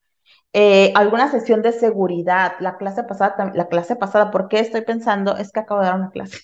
eh, 0.53 0.91
alguna 0.95 1.31
sesión 1.31 1.61
de 1.61 1.71
seguridad, 1.73 2.53
la 2.59 2.77
clase 2.77 3.03
pasada, 3.03 3.51
la 3.55 3.67
clase 3.67 3.95
pasada, 3.95 4.31
¿por 4.31 4.47
qué 4.49 4.59
estoy 4.59 4.81
pensando? 4.81 5.37
Es 5.37 5.51
que 5.51 5.59
acabo 5.61 5.81
de 5.81 5.87
dar 5.87 5.95
una 5.95 6.11
clase. 6.11 6.39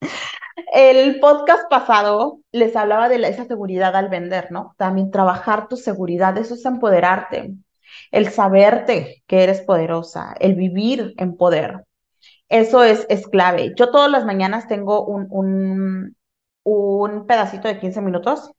El 0.72 1.20
podcast 1.20 1.68
pasado 1.70 2.40
les 2.52 2.76
hablaba 2.76 3.08
de 3.08 3.16
esa 3.28 3.44
seguridad 3.44 3.94
al 3.96 4.08
vender, 4.08 4.50
¿no? 4.50 4.74
También 4.76 5.10
trabajar 5.10 5.68
tu 5.68 5.76
seguridad, 5.76 6.36
eso 6.38 6.54
es 6.54 6.64
empoderarte, 6.64 7.54
el 8.10 8.30
saberte 8.30 9.22
que 9.26 9.42
eres 9.42 9.62
poderosa, 9.62 10.34
el 10.40 10.54
vivir 10.54 11.14
en 11.18 11.36
poder. 11.36 11.84
Eso 12.50 12.82
es, 12.82 13.06
es 13.08 13.28
clave. 13.28 13.72
Yo 13.76 13.90
todas 13.90 14.10
las 14.10 14.24
mañanas 14.24 14.66
tengo 14.66 15.06
un, 15.06 16.16
un, 16.64 17.26
pedacito 17.26 17.68
de 17.68 17.78
15 17.78 18.00
minutos 18.02 18.50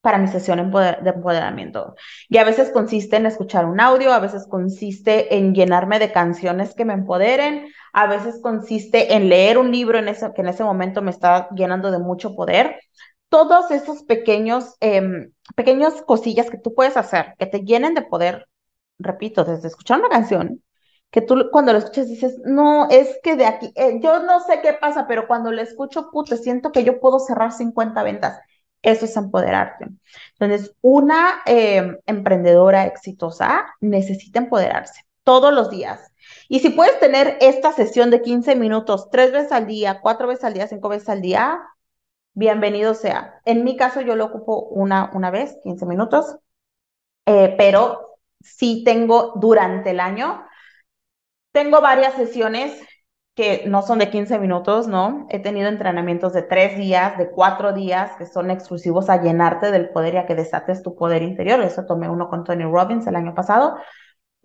para 0.00 0.16
mi 0.16 0.26
sesión 0.28 0.72
de 0.72 1.10
empoderamiento. 1.10 1.94
Y 2.30 2.38
a 2.38 2.44
veces 2.44 2.70
consiste 2.70 3.16
en 3.16 3.26
escuchar 3.26 3.66
un 3.66 3.78
audio, 3.78 4.12
a 4.12 4.20
veces 4.20 4.46
consiste 4.48 5.36
en 5.36 5.54
llenarme 5.54 5.98
de 5.98 6.12
canciones 6.12 6.74
que 6.74 6.86
me 6.86 6.94
empoderen, 6.94 7.68
a 7.92 8.06
veces 8.06 8.40
consiste 8.42 9.14
en 9.14 9.28
leer 9.28 9.58
un 9.58 9.70
libro 9.70 9.98
en 9.98 10.08
ese, 10.08 10.32
que 10.32 10.40
en 10.40 10.48
ese 10.48 10.64
momento 10.64 11.02
me 11.02 11.10
está 11.10 11.50
llenando 11.54 11.90
de 11.90 11.98
mucho 11.98 12.34
poder. 12.34 12.80
Todos 13.28 13.70
esos 13.70 14.02
pequeños, 14.04 14.76
eh, 14.80 15.28
cosillas 16.06 16.50
que 16.50 16.58
tú 16.58 16.74
puedes 16.74 16.96
hacer, 16.96 17.34
que 17.38 17.46
te 17.46 17.60
llenen 17.60 17.94
de 17.94 18.02
poder, 18.02 18.46
repito, 18.98 19.44
desde 19.44 19.68
escuchar 19.68 19.98
una 20.00 20.08
canción, 20.08 20.62
que 21.10 21.20
tú 21.22 21.48
cuando 21.50 21.72
la 21.72 21.78
escuchas 21.80 22.08
dices, 22.08 22.38
no, 22.44 22.88
es 22.90 23.18
que 23.22 23.36
de 23.36 23.46
aquí, 23.46 23.72
eh, 23.74 23.98
yo 24.02 24.22
no 24.22 24.40
sé 24.40 24.60
qué 24.62 24.72
pasa, 24.74 25.06
pero 25.08 25.26
cuando 25.26 25.52
la 25.52 25.62
escucho, 25.62 26.10
puta, 26.10 26.36
siento 26.36 26.72
que 26.72 26.84
yo 26.84 27.00
puedo 27.00 27.18
cerrar 27.18 27.52
50 27.52 28.02
ventas 28.02 28.40
eso 28.82 29.04
es 29.04 29.16
empoderarte. 29.16 29.86
Entonces, 30.38 30.74
una 30.80 31.42
em, 31.46 31.98
emprendedora 32.06 32.86
exitosa 32.86 33.66
necesita 33.80 34.38
empoderarse 34.38 35.04
todos 35.22 35.52
los 35.52 35.70
días. 35.70 36.12
Y 36.48 36.60
si 36.60 36.70
puedes 36.70 36.98
tener 37.00 37.36
esta 37.40 37.72
sesión 37.72 38.10
de 38.10 38.22
15 38.22 38.56
minutos 38.56 39.08
tres 39.10 39.32
veces 39.32 39.52
al 39.52 39.66
día, 39.66 40.00
cuatro 40.00 40.28
veces 40.28 40.44
al 40.44 40.54
día, 40.54 40.66
cinco 40.66 40.88
veces 40.88 41.08
al 41.08 41.20
día, 41.20 41.60
bienvenido 42.34 42.94
sea. 42.94 43.40
En 43.44 43.64
mi 43.64 43.76
caso, 43.76 44.00
yo 44.00 44.16
lo 44.16 44.26
ocupo 44.26 44.60
una, 44.70 45.10
una 45.14 45.30
vez, 45.30 45.58
15 45.62 45.86
minutos, 45.86 46.36
eh, 47.26 47.54
pero 47.58 48.18
sí 48.40 48.82
tengo 48.84 49.34
durante 49.36 49.90
el 49.90 50.00
año, 50.00 50.44
tengo 51.52 51.80
varias 51.80 52.14
sesiones 52.14 52.80
que 53.34 53.64
no 53.66 53.82
son 53.82 53.98
de 53.98 54.10
15 54.10 54.38
minutos, 54.38 54.88
¿no? 54.88 55.26
He 55.30 55.38
tenido 55.38 55.68
entrenamientos 55.68 56.32
de 56.32 56.42
tres 56.42 56.76
días, 56.76 57.16
de 57.16 57.30
cuatro 57.30 57.72
días, 57.72 58.12
que 58.16 58.26
son 58.26 58.50
exclusivos 58.50 59.08
a 59.08 59.22
llenarte 59.22 59.70
del 59.70 59.90
poder 59.90 60.14
y 60.14 60.16
a 60.18 60.26
que 60.26 60.34
desates 60.34 60.82
tu 60.82 60.94
poder 60.94 61.22
interior. 61.22 61.60
Eso 61.62 61.86
tomé 61.86 62.08
uno 62.08 62.28
con 62.28 62.44
Tony 62.44 62.64
Robbins 62.64 63.06
el 63.06 63.16
año 63.16 63.34
pasado, 63.34 63.76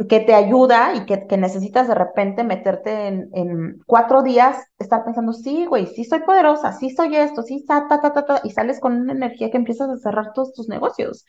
que 0.10 0.20
te 0.20 0.34
ayuda 0.34 0.94
y 0.96 1.06
que, 1.06 1.26
necesitas 1.38 1.88
de 1.88 1.96
repente 1.96 2.44
meterte 2.44 3.08
en, 3.08 3.80
cuatro 3.86 4.24
días, 4.24 4.58
estar 4.78 5.04
pensando, 5.04 5.34
sí, 5.34 5.66
güey, 5.66 5.88
sí 5.88 6.04
soy 6.04 6.20
poderosa, 6.20 6.74
sí 6.74 6.90
soy 6.90 7.16
esto, 7.16 7.44
sí, 7.44 7.66
ta, 7.66 7.88
ta, 7.88 8.02
ta, 8.02 8.14
ta, 8.14 8.26
ta, 8.26 8.42
y 8.44 8.52
sales 8.52 8.80
con 8.80 8.94
una 8.94 9.14
energía 9.14 9.52
que 9.52 9.58
empiezas 9.58 9.90
a 9.90 9.98
cerrar 9.98 10.34
todos 10.34 10.54
tus 10.54 10.68
negocios. 10.70 11.26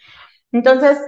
Entonces, 0.52 0.98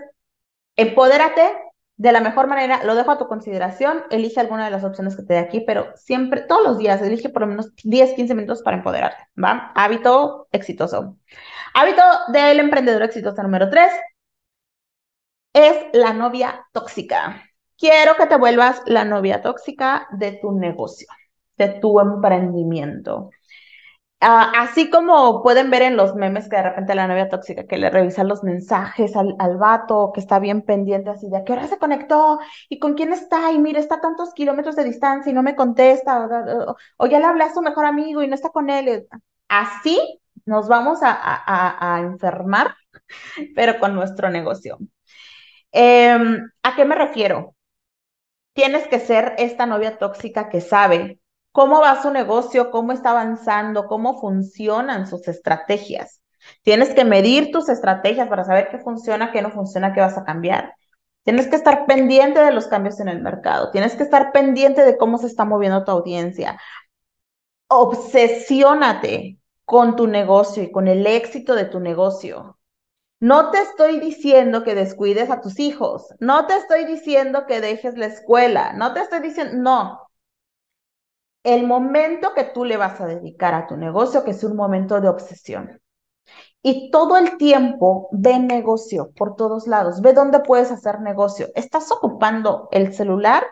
empodérate, 0.77 1.53
de 1.99 2.13
la 2.13 2.21
mejor 2.21 2.47
manera, 2.47 2.85
lo 2.85 2.95
dejo 2.95 3.11
a 3.11 3.19
tu 3.19 3.27
consideración, 3.27 4.05
elige 4.11 4.39
alguna 4.39 4.65
de 4.65 4.71
las 4.71 4.85
opciones 4.85 5.17
que 5.17 5.25
te 5.25 5.35
dé 5.35 5.41
aquí, 5.41 5.61
pero 5.61 5.93
siempre, 5.97 6.43
todos 6.43 6.63
los 6.63 6.79
días, 6.79 7.03
elige 7.03 7.29
por 7.29 7.43
lo 7.43 7.49
menos 7.49 7.75
10, 7.83 8.15
15 8.15 8.35
minutos 8.37 8.63
para 8.63 8.77
empoderarte, 8.77 9.25
¿va? 9.37 9.73
Hábito 9.75 10.47
exitoso. 10.53 11.17
Hábito 11.75 12.03
del 12.29 12.61
emprendedor 12.61 13.03
exitoso 13.03 13.43
número 13.43 13.69
3 13.69 13.91
es 15.53 15.87
la 15.93 16.13
novia 16.13 16.65
tóxica. 16.73 17.43
Quiero 17.77 18.15
que 18.15 18.27
te 18.27 18.37
vuelvas 18.37 18.81
la 18.87 19.05
novia 19.05 19.43
tóxica 19.43 20.07
de 20.13 20.39
tu 20.41 20.53
negocio, 20.53 21.09
de 21.57 21.69
tu 21.81 21.99
emprendimiento. 21.99 23.31
Ah, 24.21 24.51
así 24.63 24.91
como 24.91 25.43
pueden 25.45 25.71
ver 25.71 25.83
en 25.83 25.97
los 25.97 26.17
memes 26.17 26.49
que 26.49 26.57
de 26.57 26.63
repente 26.65 26.97
la 26.97 27.07
novia 27.07 27.29
tóxica 27.29 27.67
que 27.69 27.79
le 27.79 27.89
revisa 27.89 28.25
los 28.25 28.43
mensajes 28.43 29.15
al, 29.15 29.37
al 29.39 29.59
vato, 29.59 30.11
que 30.13 30.19
está 30.19 30.41
bien 30.41 30.63
pendiente 30.63 31.11
así 31.11 31.29
de 31.31 31.37
a 31.37 31.45
qué 31.45 31.53
hora 31.53 31.69
se 31.69 31.79
conectó 31.79 32.41
y 32.69 32.81
con 32.81 32.95
quién 32.95 33.13
está 33.13 33.53
y 33.53 33.61
mira, 33.61 33.79
está 33.79 33.97
a 33.97 34.01
tantos 34.01 34.35
kilómetros 34.35 34.75
de 34.75 34.83
distancia 34.85 35.31
y 35.31 35.35
no 35.35 35.45
me 35.45 35.55
contesta, 35.55 36.29
o, 36.97 37.07
ya 37.07 37.21
le 37.21 37.27
hablé 37.27 37.45
a 37.45 37.55
su 37.55 37.63
mejor 37.63 37.85
amigo 37.85 38.21
y 38.23 38.27
no 38.29 38.35
está 38.35 38.51
con 38.51 38.71
él. 38.71 39.07
Así 39.49 40.21
nos 40.45 40.67
vamos 40.69 41.03
a, 41.05 41.13
a, 41.13 41.97
a 41.97 42.01
enfermar, 42.01 42.75
pero 43.55 43.79
con 43.79 43.95
nuestro 43.95 44.31
negocio. 44.31 44.79
Em, 45.73 46.51
¿A 46.63 46.77
qué 46.77 46.85
me 46.85 46.95
refiero? 46.97 47.55
Tienes 48.53 48.87
que 48.89 49.01
ser 49.01 49.35
esta 49.39 49.65
novia 49.67 49.99
tóxica 49.99 50.49
que 50.51 50.61
sabe 50.61 51.21
cómo 51.59 51.81
va 51.81 52.01
su 52.01 52.13
negocio, 52.13 52.71
cómo 52.71 52.93
está 52.93 53.11
avanzando, 53.11 53.89
cómo 53.89 54.21
funcionan 54.21 55.09
sus 55.09 55.27
estrategias. 55.27 56.23
Tienes 56.63 56.91
que 56.91 57.05
medir 57.05 57.51
tus 57.51 57.69
estrategias 57.69 58.29
para 58.29 58.45
saber 58.45 58.69
qué 58.71 58.79
funciona, 58.79 59.33
qué 59.33 59.43
no 59.43 59.51
funciona, 59.51 59.93
qué 59.93 60.01
vas 60.01 60.17
a 60.17 60.23
cambiar. 60.23 60.73
Tienes 61.25 61.49
que 61.49 61.57
estar 61.57 61.85
pendiente 61.87 62.39
de 62.39 62.53
los 62.53 62.69
cambios 62.69 63.01
en 63.01 63.09
el 63.09 63.21
mercado. 63.23 63.73
Tienes 63.73 63.97
que 63.97 64.05
estar 64.05 64.31
pendiente 64.31 64.85
de 64.85 64.97
cómo 64.97 65.19
se 65.19 65.27
está 65.27 65.45
moviendo 65.45 65.83
tu 65.83 65.91
audiencia. 65.91 66.61
Obsesiónate 67.67 69.41
con 69.65 69.97
tu 69.97 70.07
negocio 70.07 70.63
y 70.63 70.71
con 70.71 70.87
el 70.87 71.09
éxito 71.09 71.57
de 71.57 71.65
tu 71.65 71.81
negocio. 71.81 72.57
No 73.19 73.51
te 73.51 73.59
estoy 73.59 73.99
diciendo 73.99 74.63
que 74.63 74.77
descuides 74.77 75.29
a 75.29 75.41
tus 75.41 75.59
hijos. 75.59 76.07
No 76.21 76.47
te 76.47 76.55
estoy 76.55 76.85
diciendo 76.85 77.47
que 77.49 77.61
dejes 77.61 77.99
la 77.99 78.07
escuela. 78.07 78.75
No 78.75 78.93
te 78.95 79.01
estoy 79.01 79.19
diciendo, 79.19 79.55
no 79.57 80.08
el 81.55 81.67
momento 81.67 82.35
que 82.35 82.45
tú 82.45 82.65
le 82.65 82.77
vas 82.77 83.01
a 83.01 83.07
dedicar 83.07 83.55
a 83.55 83.67
tu 83.67 83.77
negocio, 83.77 84.25
que 84.25 84.33
es 84.33 84.45
un 84.45 84.57
momento 84.57 85.01
de 85.01 85.09
obsesión. 85.09 85.81
Y 86.63 86.91
todo 86.91 87.17
el 87.17 87.39
tiempo 87.39 88.09
ve 88.13 88.39
negocio 88.39 89.13
por 89.17 89.37
todos 89.37 89.67
lados, 89.67 90.01
ve 90.03 90.13
dónde 90.13 90.41
puedes 90.41 90.71
hacer 90.71 91.01
negocio. 91.01 91.49
¿Estás 91.55 91.91
ocupando 91.91 92.69
el 92.73 92.93
celular? 92.93 93.47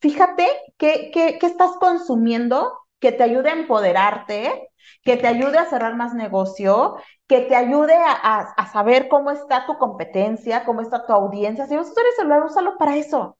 Fíjate 0.00 0.46
qué, 0.78 1.10
qué, 1.12 1.38
estás 1.42 1.72
consumiendo 1.80 2.72
que 3.00 3.12
te 3.12 3.24
ayude 3.24 3.50
a 3.50 3.54
empoderarte, 3.54 4.70
que 5.02 5.16
te 5.16 5.26
ayude 5.26 5.58
a 5.58 5.66
cerrar 5.66 5.96
más 5.96 6.14
negocio, 6.14 6.96
que 7.26 7.40
te 7.40 7.56
ayude 7.56 7.94
a, 7.96 8.68
saber 8.72 9.08
cómo 9.08 9.30
está 9.30 9.66
tu 9.66 9.76
competencia, 9.76 10.64
cómo 10.64 10.80
está 10.80 11.04
tu 11.04 11.12
audiencia. 11.12 11.66
Si 11.66 11.76
vas 11.76 11.88
a 11.88 11.90
el 11.90 12.16
celular, 12.16 12.44
úsalo 12.44 12.78
para 12.78 12.96
eso. 12.96 13.36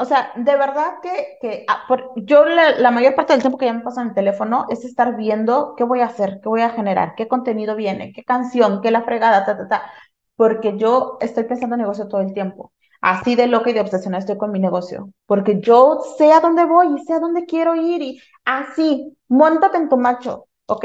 O 0.00 0.06
sea, 0.06 0.32
de 0.34 0.56
verdad 0.56 0.94
que, 1.02 1.36
que 1.42 1.64
ah, 1.68 1.86
yo 2.16 2.46
la, 2.46 2.90
mayor 2.90 3.14
parte 3.14 3.34
del 3.34 3.42
tiempo 3.42 3.58
que 3.58 3.66
ya 3.66 3.74
me 3.74 3.82
paso 3.82 4.00
en 4.00 4.08
el 4.08 4.14
teléfono 4.14 4.64
es 4.70 4.82
estar 4.86 5.14
viendo 5.14 5.74
qué 5.76 5.84
voy 5.84 6.00
a 6.00 6.06
hacer, 6.06 6.40
qué 6.42 6.48
voy 6.48 6.62
a 6.62 6.70
generar, 6.70 7.14
qué 7.16 7.28
contenido 7.28 7.76
viene, 7.76 8.12
qué 8.14 8.24
canción, 8.24 8.80
qué 8.80 8.90
la 8.90 9.02
fregada, 9.02 9.44
ta, 9.44 9.58
ta, 9.58 9.68
ta. 9.68 9.92
Porque 10.36 10.78
yo 10.78 11.18
estoy 11.20 11.44
pensando 11.44 11.74
en 11.74 11.82
negocio 11.82 12.08
todo 12.08 12.22
el 12.22 12.32
tiempo. 12.32 12.72
Así 13.02 13.34
de 13.34 13.46
loca 13.46 13.68
y 13.70 13.74
de 13.74 13.80
obsesionada 13.82 14.20
estoy 14.20 14.38
con 14.38 14.52
mi 14.52 14.58
negocio. 14.58 15.10
Porque 15.26 15.60
yo 15.60 16.00
sé 16.16 16.32
a 16.32 16.40
dónde 16.40 16.64
voy 16.64 16.94
y 16.94 17.04
sé 17.04 17.12
a 17.14 17.20
dónde 17.20 17.44
quiero 17.44 17.74
ir 17.76 18.00
y 18.00 18.20
así, 18.46 19.18
montate 19.28 19.76
en 19.76 19.90
tu 19.90 19.98
macho, 19.98 20.46
¿ok? 20.66 20.84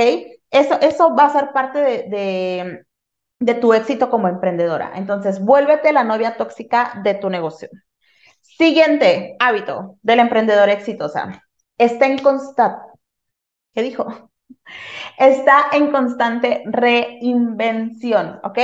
Eso, 0.51 0.77
eso 0.81 1.15
va 1.15 1.25
a 1.25 1.29
ser 1.33 1.53
parte 1.53 1.79
de, 1.79 2.85
de 3.39 3.53
tu 3.55 3.73
éxito 3.73 4.09
como 4.09 4.27
emprendedora. 4.27 4.91
Entonces, 4.95 5.39
vuélvete 5.43 5.93
la 5.93 6.03
novia 6.03 6.35
tóxica 6.37 6.99
de 7.03 7.13
tu 7.15 7.29
negocio. 7.29 7.69
Siguiente 8.57 9.35
hábito 9.39 9.97
de 10.01 10.15
la 10.15 10.21
emprendedora 10.21 10.71
exitosa. 10.71 11.43
Está 11.77 12.05
en 12.05 12.19
constante. 12.19 12.85
¿Qué 13.73 13.81
dijo? 13.81 14.31
Está 15.17 15.67
en 15.73 15.91
constante 15.91 16.63
reinvención, 16.65 18.39
¿ok? 18.43 18.59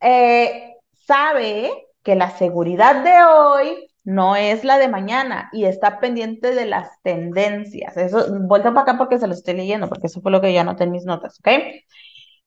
Eh, 0.00 0.74
sabe 0.92 1.70
que 2.02 2.14
la 2.14 2.30
seguridad 2.30 3.02
de 3.02 3.22
hoy 3.24 3.88
no 4.04 4.36
es 4.36 4.64
la 4.64 4.78
de 4.78 4.88
mañana 4.88 5.48
y 5.52 5.64
está 5.64 5.98
pendiente 6.00 6.54
de 6.54 6.66
las 6.66 7.00
tendencias. 7.02 7.96
Eso, 7.96 8.26
vuelta 8.40 8.74
para 8.74 8.82
acá 8.82 8.98
porque 8.98 9.18
se 9.18 9.26
lo 9.26 9.32
estoy 9.32 9.54
leyendo, 9.54 9.88
porque 9.88 10.08
eso 10.08 10.20
fue 10.20 10.32
lo 10.32 10.42
que 10.42 10.52
yo 10.52 10.60
anoté 10.60 10.84
en 10.84 10.90
mis 10.90 11.04
notas, 11.06 11.38
¿ok? 11.40 11.48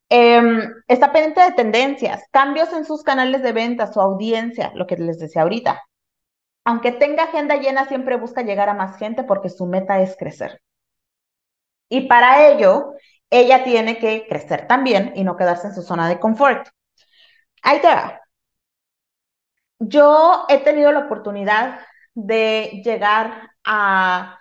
Em, 0.10 0.62
está 0.88 1.12
pendiente 1.12 1.41
de 1.41 1.51
tendencias, 1.53 2.23
cambios 2.32 2.71
en 2.73 2.86
sus 2.86 3.01
canales 3.01 3.41
de 3.41 3.53
venta, 3.53 3.91
su 3.91 3.99
audiencia, 4.01 4.71
lo 4.75 4.86
que 4.86 4.97
les 4.97 5.17
decía 5.17 5.41
ahorita 5.41 5.82
aunque 6.65 6.91
tenga 6.91 7.23
agenda 7.23 7.56
llena, 7.58 7.88
siempre 7.88 8.17
busca 8.17 8.41
llegar 8.43 8.69
a 8.69 8.73
más 8.73 8.97
gente 8.97 9.23
porque 9.23 9.49
su 9.49 9.65
meta 9.65 10.02
es 10.02 10.15
crecer. 10.17 10.62
Y 11.89 12.08
para 12.08 12.47
ello, 12.49 12.93
ella 13.30 13.63
tiene 13.63 13.97
que 13.99 14.26
crecer 14.28 14.67
también 14.67 15.13
y 15.15 15.23
no 15.23 15.38
quedarse 15.38 15.67
en 15.67 15.76
su 15.76 15.82
zona 15.84 16.10
de 16.10 16.19
confort. 16.19 16.67
Ahí 17.63 17.82
te 17.82 17.88
va. 17.88 18.21
Yo 19.80 20.45
he 20.49 20.60
tenido 20.60 20.91
la 20.91 20.99
oportunidad 21.06 21.80
de 22.13 22.82
llegar 22.84 23.52
a 23.63 24.39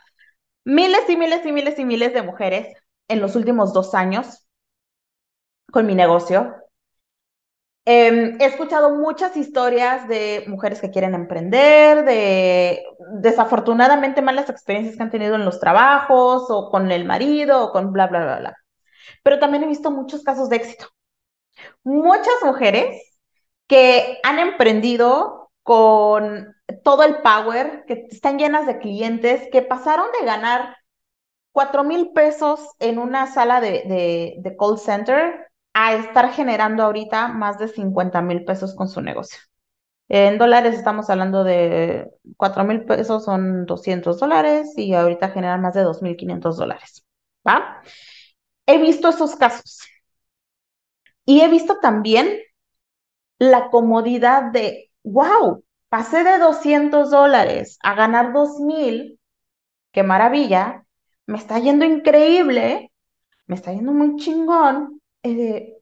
miles 0.64 1.08
y 1.10 1.16
miles 1.16 1.46
y 1.46 1.52
miles 1.52 1.78
y 1.78 1.84
miles 1.84 2.14
de 2.14 2.22
mujeres 2.22 2.76
en 3.08 3.20
los 3.20 3.36
últimos 3.36 3.72
dos 3.72 3.94
años 3.94 4.46
con 5.72 5.86
mi 5.86 5.94
negocio. 5.96 6.61
Em, 7.84 8.40
he 8.40 8.44
escuchado 8.44 8.90
muchas 8.96 9.36
historias 9.36 10.06
de 10.06 10.44
mujeres 10.46 10.80
que 10.80 10.90
quieren 10.90 11.14
emprender, 11.14 12.04
de 12.04 12.84
desafortunadamente 13.20 14.22
malas 14.22 14.48
experiencias 14.48 14.96
que 14.96 15.02
han 15.02 15.10
tenido 15.10 15.34
en 15.34 15.44
los 15.44 15.58
trabajos 15.58 16.46
o 16.48 16.70
con 16.70 16.92
el 16.92 17.04
marido 17.04 17.64
o 17.64 17.72
con 17.72 17.92
bla, 17.92 18.06
bla, 18.06 18.22
bla, 18.22 18.38
bla. 18.38 18.56
Pero 19.24 19.40
también 19.40 19.64
he 19.64 19.68
visto 19.68 19.90
muchos 19.90 20.22
casos 20.22 20.48
de 20.48 20.56
éxito. 20.56 20.88
Muchas 21.84 22.34
mujeres 22.44 23.18
que 23.66 24.18
han 24.22 24.38
emprendido 24.38 25.50
con 25.62 26.54
todo 26.84 27.02
el 27.04 27.16
power, 27.22 27.84
que 27.86 28.06
están 28.10 28.38
llenas 28.38 28.66
de 28.66 28.78
clientes, 28.78 29.48
que 29.52 29.62
pasaron 29.62 30.06
de 30.20 30.26
ganar 30.26 30.76
cuatro 31.52 31.84
mil 31.84 32.12
pesos 32.12 32.60
en 32.78 32.98
una 32.98 33.26
sala 33.26 33.60
de 33.60 34.56
call 34.58 34.78
center 34.78 35.51
a 35.74 35.94
estar 35.94 36.32
generando 36.32 36.82
ahorita 36.82 37.28
más 37.28 37.58
de 37.58 37.68
50 37.68 38.22
mil 38.22 38.44
pesos 38.44 38.74
con 38.74 38.88
su 38.88 39.00
negocio. 39.00 39.38
En 40.08 40.38
dólares 40.38 40.74
estamos 40.74 41.08
hablando 41.10 41.44
de 41.44 42.10
4 42.36 42.64
mil 42.64 42.84
pesos 42.84 43.24
son 43.24 43.66
200 43.66 44.20
dólares 44.20 44.72
y 44.76 44.94
ahorita 44.94 45.30
generan 45.30 45.62
más 45.62 45.74
de 45.74 45.84
2.500 45.84 46.56
dólares. 46.56 47.04
¿Va? 47.46 47.82
He 48.66 48.78
visto 48.78 49.08
esos 49.08 49.36
casos. 49.36 49.80
Y 51.24 51.40
he 51.40 51.48
visto 51.48 51.78
también 51.80 52.38
la 53.38 53.70
comodidad 53.70 54.52
de, 54.52 54.90
wow, 55.02 55.64
pasé 55.88 56.24
de 56.24 56.38
200 56.38 57.10
dólares 57.10 57.78
a 57.82 57.94
ganar 57.94 58.32
2.000, 58.32 59.18
qué 59.92 60.02
maravilla, 60.02 60.84
me 61.26 61.38
está 61.38 61.58
yendo 61.58 61.84
increíble, 61.84 62.92
me 63.46 63.56
está 63.56 63.72
yendo 63.72 63.92
muy 63.92 64.16
chingón, 64.16 65.01
eh, 65.22 65.76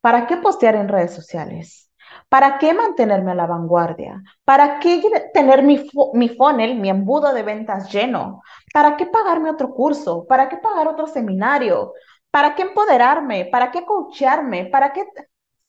¿para 0.00 0.26
qué 0.26 0.36
postear 0.38 0.76
en 0.76 0.88
redes 0.88 1.14
sociales? 1.14 1.90
¿Para 2.28 2.58
qué 2.58 2.74
mantenerme 2.74 3.32
a 3.32 3.34
la 3.34 3.46
vanguardia? 3.46 4.22
¿Para 4.44 4.80
qué 4.80 5.02
tener 5.32 5.62
mi, 5.62 5.88
mi 6.14 6.28
funnel, 6.30 6.76
mi 6.78 6.90
embudo 6.90 7.32
de 7.32 7.42
ventas 7.42 7.90
lleno? 7.92 8.42
¿Para 8.72 8.96
qué 8.96 9.06
pagarme 9.06 9.50
otro 9.50 9.70
curso? 9.74 10.26
¿Para 10.26 10.48
qué 10.48 10.58
pagar 10.58 10.88
otro 10.88 11.06
seminario? 11.06 11.94
¿Para 12.30 12.54
qué 12.54 12.62
empoderarme? 12.62 13.46
¿Para 13.46 13.70
qué 13.70 13.84
coacharme? 13.84 14.66
¿Para 14.66 14.92
qué 14.92 15.04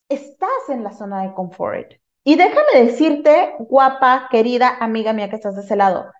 estás 0.08 0.68
en 0.68 0.84
la 0.84 0.92
zona 0.92 1.22
de 1.22 1.34
confort? 1.34 1.92
Y 2.24 2.36
déjame 2.36 2.86
decirte, 2.86 3.54
guapa, 3.58 4.28
querida 4.30 4.76
amiga 4.80 5.12
mía 5.12 5.28
que 5.28 5.36
estás 5.36 5.56
de 5.56 5.62
ese 5.62 5.76
lado, 5.76 6.10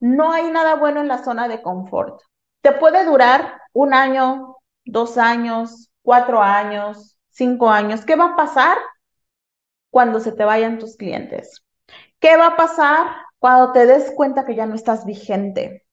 no 0.00 0.32
hay 0.32 0.50
nada 0.50 0.76
bueno 0.76 1.00
en 1.00 1.08
la 1.08 1.22
zona 1.24 1.48
de 1.48 1.62
confort. 1.62 2.20
Te 2.62 2.72
puede 2.72 3.04
durar 3.04 3.60
un 3.72 3.94
año, 3.94 4.56
dos 4.84 5.18
años, 5.18 5.90
cuatro 6.06 6.40
años, 6.40 7.18
cinco 7.30 7.68
años, 7.68 8.04
¿qué 8.04 8.14
va 8.14 8.26
a 8.26 8.36
pasar 8.36 8.78
cuando 9.90 10.20
se 10.20 10.30
te 10.30 10.44
vayan 10.44 10.78
tus 10.78 10.96
clientes? 10.96 11.64
¿Qué 12.20 12.36
va 12.36 12.46
a 12.46 12.56
pasar 12.56 13.08
cuando 13.40 13.72
te 13.72 13.86
des 13.86 14.12
cuenta 14.12 14.46
que 14.46 14.54
ya 14.54 14.66
no 14.66 14.76
estás 14.76 15.04
vigente? 15.04 15.84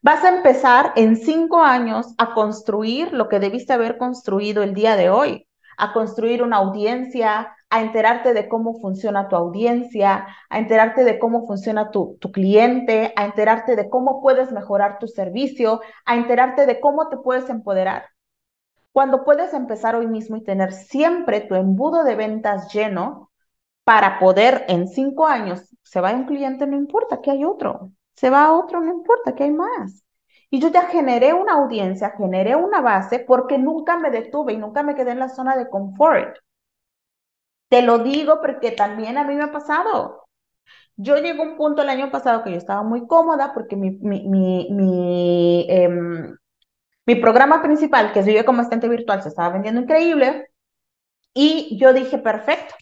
Vas 0.00 0.24
a 0.24 0.30
empezar 0.30 0.94
en 0.96 1.16
cinco 1.16 1.62
años 1.62 2.14
a 2.16 2.32
construir 2.32 3.12
lo 3.12 3.28
que 3.28 3.38
debiste 3.38 3.74
haber 3.74 3.98
construido 3.98 4.62
el 4.62 4.72
día 4.72 4.96
de 4.96 5.10
hoy, 5.10 5.46
a 5.76 5.92
construir 5.92 6.42
una 6.42 6.56
audiencia, 6.56 7.54
a 7.68 7.82
enterarte 7.82 8.32
de 8.32 8.48
cómo 8.48 8.80
funciona 8.80 9.28
tu 9.28 9.36
audiencia, 9.36 10.26
a 10.48 10.58
enterarte 10.58 11.04
de 11.04 11.18
cómo 11.18 11.46
funciona 11.46 11.90
tu, 11.90 12.16
tu, 12.18 12.32
cliente, 12.32 13.12
a 13.14 13.26
enterarte 13.26 13.76
de 13.76 13.90
cómo 13.90 14.22
puedes 14.22 14.52
mejorar 14.52 14.98
tu 14.98 15.06
servicio, 15.06 15.82
a 16.06 16.16
enterarte 16.16 16.64
de 16.64 16.80
cómo 16.80 17.10
te 17.10 17.18
puedes 17.18 17.50
empoderar. 17.50 18.06
Cuando 18.98 19.22
puedes 19.22 19.54
empezar 19.54 19.94
hoy 19.94 20.08
mismo 20.08 20.36
y 20.36 20.42
tener 20.42 20.72
siempre 20.72 21.40
tu 21.40 21.54
embudo 21.54 22.02
de 22.02 22.16
ventas 22.16 22.74
lleno 22.74 23.30
para 23.84 24.18
poder 24.18 24.64
en 24.66 24.88
cinco 24.88 25.28
años, 25.28 25.72
se 25.84 26.00
va 26.00 26.12
un 26.12 26.24
cliente, 26.24 26.66
no 26.66 26.76
importa 26.76 27.20
que 27.20 27.30
hay 27.30 27.44
otro, 27.44 27.92
se 28.16 28.28
va 28.28 28.52
otro, 28.52 28.80
no 28.80 28.92
importa 28.92 29.36
que 29.36 29.44
hay 29.44 29.52
más. 29.52 30.02
Y 30.50 30.58
yo 30.58 30.66
ya 30.70 30.86
generé 30.86 31.32
una 31.32 31.52
audiencia, 31.52 32.10
generé 32.18 32.56
una 32.56 32.80
base 32.80 33.20
porque 33.20 33.56
nunca 33.56 33.96
me 33.96 34.10
detuve 34.10 34.54
y 34.54 34.56
nunca 34.56 34.82
me 34.82 34.96
quedé 34.96 35.12
en 35.12 35.20
la 35.20 35.28
zona 35.28 35.56
de 35.56 35.70
confort. 35.70 36.36
Te 37.68 37.82
lo 37.82 38.00
digo 38.00 38.40
porque 38.40 38.72
también 38.72 39.16
a 39.16 39.22
mí 39.22 39.36
me 39.36 39.44
ha 39.44 39.52
pasado. 39.52 40.24
Yo 40.96 41.16
llegué 41.16 41.40
a 41.40 41.42
un 41.42 41.56
punto 41.56 41.82
el 41.82 41.88
año 41.88 42.10
pasado 42.10 42.44
que 42.44 42.50
yo 42.50 42.56
estaba 42.56 42.82
muy 42.82 43.06
cómoda 43.06 43.54
porque 43.54 43.76
mi, 43.76 43.92
mi, 43.92 44.28
mi, 44.28 44.68
mi, 44.72 45.66
em, 45.68 46.36
mi 47.08 47.14
programa 47.14 47.62
principal, 47.62 48.12
que 48.12 48.20
es 48.20 48.26
Vive 48.26 48.44
como 48.44 48.60
Asistente 48.60 48.86
Virtual, 48.86 49.22
se 49.22 49.30
estaba 49.30 49.48
vendiendo 49.48 49.80
increíble. 49.80 50.50
Y 51.32 51.78
yo 51.80 51.94
dije, 51.94 52.18
perfecto, 52.18 52.74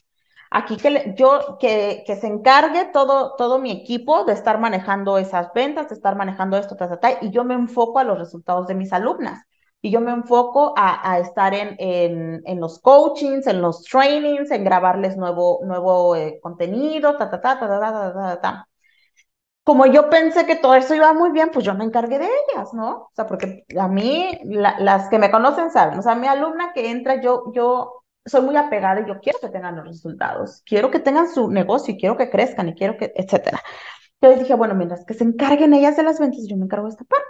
aquí 0.50 0.76
que 0.76 1.14
yo 1.16 1.58
que, 1.60 2.02
que, 2.04 2.16
se 2.16 2.26
encargue 2.26 2.86
todo, 2.86 3.36
todo 3.36 3.60
mi 3.60 3.70
equipo 3.70 4.24
de 4.24 4.32
estar 4.32 4.58
manejando 4.58 5.16
esas 5.18 5.52
ventas, 5.54 5.90
de 5.90 5.94
estar 5.94 6.16
manejando 6.16 6.56
esto, 6.56 6.74
ta, 6.74 6.88
ta, 6.88 6.98
ta, 6.98 7.18
y 7.22 7.30
yo 7.30 7.44
me 7.44 7.54
enfoco 7.54 8.00
a 8.00 8.04
los 8.04 8.18
resultados 8.18 8.66
de 8.66 8.74
mis 8.74 8.92
alumnas. 8.92 9.44
Y 9.80 9.92
yo 9.92 10.00
me 10.00 10.10
enfoco 10.10 10.74
a, 10.76 11.12
a 11.12 11.20
estar 11.20 11.54
en, 11.54 11.76
en, 11.78 12.42
en, 12.46 12.60
los 12.60 12.80
coachings, 12.80 13.46
en 13.46 13.62
los 13.62 13.84
trainings, 13.84 14.50
en 14.50 14.64
grabarles 14.64 15.16
nuevo, 15.16 15.60
nuevo 15.62 16.16
eh, 16.16 16.40
contenido, 16.42 17.16
ta, 17.16 17.30
ta, 17.30 17.40
ta, 17.40 17.60
ta, 17.60 17.68
ta, 17.68 17.80
ta, 17.80 18.12
ta, 18.12 18.40
ta. 18.40 18.68
Como 19.66 19.84
yo 19.86 20.08
pensé 20.10 20.46
que 20.46 20.54
todo 20.54 20.76
eso 20.76 20.94
iba 20.94 21.12
muy 21.12 21.32
bien, 21.32 21.50
pues 21.52 21.64
yo 21.64 21.74
me 21.74 21.82
encargué 21.84 22.20
de 22.20 22.26
ellas, 22.26 22.72
¿no? 22.72 22.88
O 22.98 23.10
sea, 23.14 23.26
porque 23.26 23.64
a 23.76 23.88
mí, 23.88 24.38
la, 24.44 24.78
las 24.78 25.08
que 25.08 25.18
me 25.18 25.28
conocen 25.32 25.72
saben, 25.72 25.98
o 25.98 26.02
sea, 26.02 26.14
mi 26.14 26.28
alumna 26.28 26.72
que 26.72 26.88
entra, 26.88 27.20
yo, 27.20 27.52
yo 27.52 28.04
soy 28.24 28.42
muy 28.42 28.56
apegada 28.56 29.00
y 29.00 29.08
yo 29.08 29.18
quiero 29.20 29.40
que 29.40 29.48
tengan 29.48 29.74
los 29.74 29.86
resultados, 29.88 30.62
quiero 30.64 30.92
que 30.92 31.00
tengan 31.00 31.28
su 31.28 31.50
negocio 31.50 31.94
y 31.94 31.98
quiero 31.98 32.16
que 32.16 32.30
crezcan 32.30 32.68
y 32.68 32.74
quiero 32.74 32.96
que, 32.96 33.12
etcétera. 33.16 33.60
Entonces 34.20 34.40
dije, 34.44 34.54
bueno, 34.54 34.74
mientras 34.76 35.04
que 35.04 35.14
se 35.14 35.24
encarguen 35.24 35.74
ellas 35.74 35.96
de 35.96 36.04
las 36.04 36.20
ventas, 36.20 36.46
yo 36.48 36.56
me 36.56 36.64
encargo 36.66 36.86
de 36.86 36.92
esta 36.92 37.04
parte. 37.04 37.28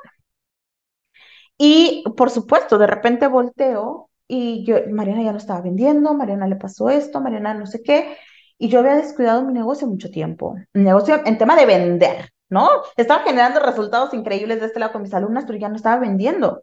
Y 1.59 2.05
por 2.16 2.31
supuesto, 2.31 2.79
de 2.79 2.87
repente 2.87 3.27
volteo 3.29 4.11
y 4.29 4.64
yo, 4.66 4.77
Mariana 4.90 5.22
ya 5.22 5.33
no 5.33 5.38
estaba 5.38 5.61
vendiendo, 5.62 6.14
Mariana 6.14 6.46
le 6.49 6.57
pasó 6.57 6.90
esto, 6.90 7.20
Mariana 7.20 7.55
no 7.55 7.66
sé 7.66 7.83
qué, 7.83 8.16
y 8.59 8.69
yo 8.69 8.81
había 8.81 8.97
descuidado 8.97 9.42
mi 9.42 9.53
negocio 9.53 9.87
mucho 9.87 10.11
tiempo, 10.11 10.57
mi 10.73 10.83
negocio 10.83 11.21
en 11.25 11.38
tema 11.38 11.57
de 11.57 11.66
vender, 11.66 12.31
¿no? 12.49 12.69
Estaba 12.97 13.25
generando 13.25 13.61
resultados 13.61 14.14
increíbles 14.14 14.61
de 14.61 14.66
este 14.66 14.81
lado 14.81 14.92
con 14.92 15.03
mis 15.03 15.14
alumnas, 15.14 15.45
pero 15.47 15.59
ya 15.59 15.69
no 15.69 15.77
estaba 15.77 15.99
vendiendo. 15.99 16.62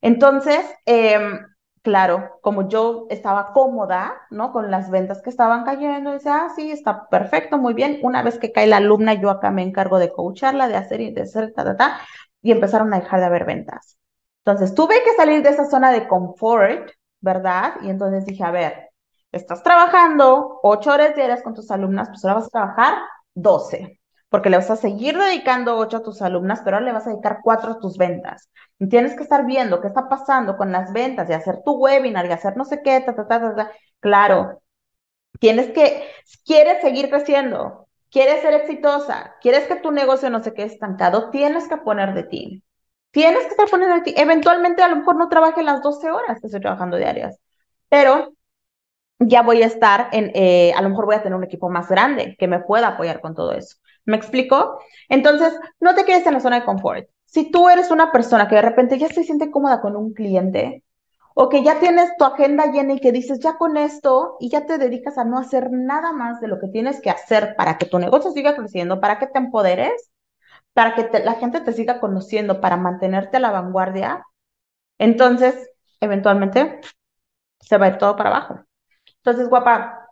Entonces, 0.00 0.60
eh, 0.86 1.18
claro, 1.82 2.38
como 2.42 2.68
yo 2.68 3.06
estaba 3.10 3.52
cómoda, 3.52 4.14
¿no? 4.30 4.52
Con 4.52 4.70
las 4.70 4.90
ventas 4.90 5.22
que 5.22 5.30
estaban 5.30 5.64
cayendo, 5.64 6.12
decía, 6.12 6.46
ah, 6.46 6.52
sí, 6.54 6.70
está 6.70 7.08
perfecto, 7.08 7.58
muy 7.58 7.74
bien. 7.74 8.00
Una 8.02 8.22
vez 8.22 8.38
que 8.38 8.52
cae 8.52 8.66
la 8.66 8.78
alumna, 8.78 9.14
yo 9.14 9.30
acá 9.30 9.50
me 9.50 9.62
encargo 9.62 9.98
de 9.98 10.10
coacharla, 10.12 10.68
de 10.68 10.76
hacer 10.76 11.00
y 11.00 11.12
de 11.12 11.22
hacer, 11.22 11.52
ta, 11.54 11.64
ta, 11.64 11.76
ta, 11.76 12.00
y 12.42 12.52
empezaron 12.52 12.92
a 12.94 13.00
dejar 13.00 13.20
de 13.20 13.26
haber 13.26 13.44
ventas. 13.44 13.98
Entonces, 14.44 14.74
tuve 14.74 15.02
que 15.04 15.14
salir 15.16 15.42
de 15.42 15.50
esa 15.50 15.66
zona 15.66 15.92
de 15.92 16.08
confort, 16.08 16.90
¿verdad? 17.20 17.74
Y 17.82 17.90
entonces 17.90 18.26
dije, 18.26 18.44
a 18.44 18.50
ver, 18.50 18.91
estás 19.32 19.62
trabajando 19.62 20.60
ocho 20.62 20.92
horas 20.92 21.16
diarias 21.16 21.42
con 21.42 21.54
tus 21.54 21.70
alumnas, 21.70 22.08
pues 22.08 22.24
ahora 22.24 22.36
vas 22.36 22.46
a 22.46 22.50
trabajar 22.50 22.94
12 23.34 24.00
porque 24.32 24.48
le 24.48 24.56
vas 24.56 24.70
a 24.70 24.76
seguir 24.76 25.18
dedicando 25.18 25.76
ocho 25.76 25.98
a 25.98 26.02
tus 26.02 26.22
alumnas, 26.22 26.62
pero 26.64 26.78
ahora 26.78 26.86
le 26.86 26.92
vas 26.94 27.06
a 27.06 27.10
dedicar 27.10 27.40
cuatro 27.42 27.72
a 27.72 27.78
tus 27.80 27.98
ventas. 27.98 28.48
Y 28.78 28.88
tienes 28.88 29.14
que 29.14 29.24
estar 29.24 29.44
viendo 29.44 29.82
qué 29.82 29.88
está 29.88 30.08
pasando 30.08 30.56
con 30.56 30.72
las 30.72 30.90
ventas 30.94 31.28
y 31.28 31.34
hacer 31.34 31.62
tu 31.62 31.72
webinar 31.72 32.24
y 32.24 32.32
hacer 32.32 32.56
no 32.56 32.64
sé 32.64 32.80
qué, 32.82 33.02
ta, 33.02 33.14
ta, 33.14 33.28
ta, 33.28 33.40
ta, 33.40 33.54
ta. 33.54 33.72
Claro, 34.00 34.62
tienes 35.38 35.70
que, 35.72 36.08
quieres 36.46 36.80
seguir 36.80 37.10
creciendo, 37.10 37.88
quieres 38.10 38.40
ser 38.40 38.54
exitosa, 38.54 39.34
quieres 39.42 39.66
que 39.68 39.76
tu 39.76 39.92
negocio 39.92 40.30
no 40.30 40.42
se 40.42 40.54
quede 40.54 40.66
estancado, 40.66 41.28
tienes 41.28 41.68
que 41.68 41.76
poner 41.76 42.14
de 42.14 42.22
ti. 42.22 42.64
Tienes 43.10 43.42
que 43.42 43.50
estar 43.50 43.68
poniendo 43.68 43.96
de 43.96 44.02
ti. 44.02 44.14
Eventualmente 44.16 44.82
a 44.82 44.88
lo 44.88 44.96
mejor 44.96 45.16
no 45.16 45.28
trabaje 45.28 45.62
las 45.62 45.82
12 45.82 46.10
horas 46.10 46.40
que 46.40 46.46
estoy 46.46 46.60
trabajando 46.62 46.96
diarias, 46.96 47.38
pero 47.90 48.32
ya 49.28 49.42
voy 49.42 49.62
a 49.62 49.66
estar 49.66 50.08
en, 50.12 50.30
eh, 50.34 50.72
a 50.76 50.82
lo 50.82 50.88
mejor 50.90 51.06
voy 51.06 51.16
a 51.16 51.22
tener 51.22 51.36
un 51.36 51.44
equipo 51.44 51.68
más 51.70 51.88
grande 51.88 52.36
que 52.38 52.48
me 52.48 52.60
pueda 52.60 52.88
apoyar 52.88 53.20
con 53.20 53.34
todo 53.34 53.52
eso. 53.52 53.76
¿Me 54.04 54.16
explico? 54.16 54.78
Entonces, 55.08 55.54
no 55.80 55.94
te 55.94 56.04
quedes 56.04 56.26
en 56.26 56.34
la 56.34 56.40
zona 56.40 56.60
de 56.60 56.64
confort. 56.64 57.08
Si 57.24 57.50
tú 57.50 57.68
eres 57.68 57.90
una 57.90 58.12
persona 58.12 58.48
que 58.48 58.56
de 58.56 58.62
repente 58.62 58.98
ya 58.98 59.08
se 59.08 59.24
siente 59.24 59.50
cómoda 59.50 59.80
con 59.80 59.96
un 59.96 60.12
cliente 60.12 60.84
o 61.34 61.48
que 61.48 61.62
ya 61.62 61.80
tienes 61.80 62.16
tu 62.18 62.24
agenda 62.24 62.66
llena 62.66 62.94
y 62.94 63.00
que 63.00 63.12
dices, 63.12 63.40
ya 63.40 63.56
con 63.56 63.76
esto 63.76 64.36
y 64.40 64.50
ya 64.50 64.66
te 64.66 64.78
dedicas 64.78 65.16
a 65.18 65.24
no 65.24 65.38
hacer 65.38 65.70
nada 65.70 66.12
más 66.12 66.40
de 66.40 66.48
lo 66.48 66.58
que 66.60 66.68
tienes 66.68 67.00
que 67.00 67.10
hacer 67.10 67.54
para 67.56 67.78
que 67.78 67.86
tu 67.86 67.98
negocio 67.98 68.32
siga 68.32 68.54
creciendo, 68.54 69.00
para 69.00 69.18
que 69.18 69.26
te 69.28 69.38
empoderes, 69.38 70.10
para 70.74 70.94
que 70.94 71.20
la 71.20 71.34
gente 71.34 71.60
te 71.60 71.72
siga 71.72 72.00
conociendo, 72.00 72.60
para 72.60 72.76
mantenerte 72.76 73.38
a 73.38 73.40
la 73.40 73.50
vanguardia, 73.50 74.24
entonces, 74.98 75.70
eventualmente, 76.00 76.80
se 77.60 77.78
va 77.78 77.86
a 77.86 77.88
ir 77.90 77.98
todo 77.98 78.16
para 78.16 78.30
abajo. 78.30 78.64
Entonces, 79.24 79.48
guapa, 79.48 80.08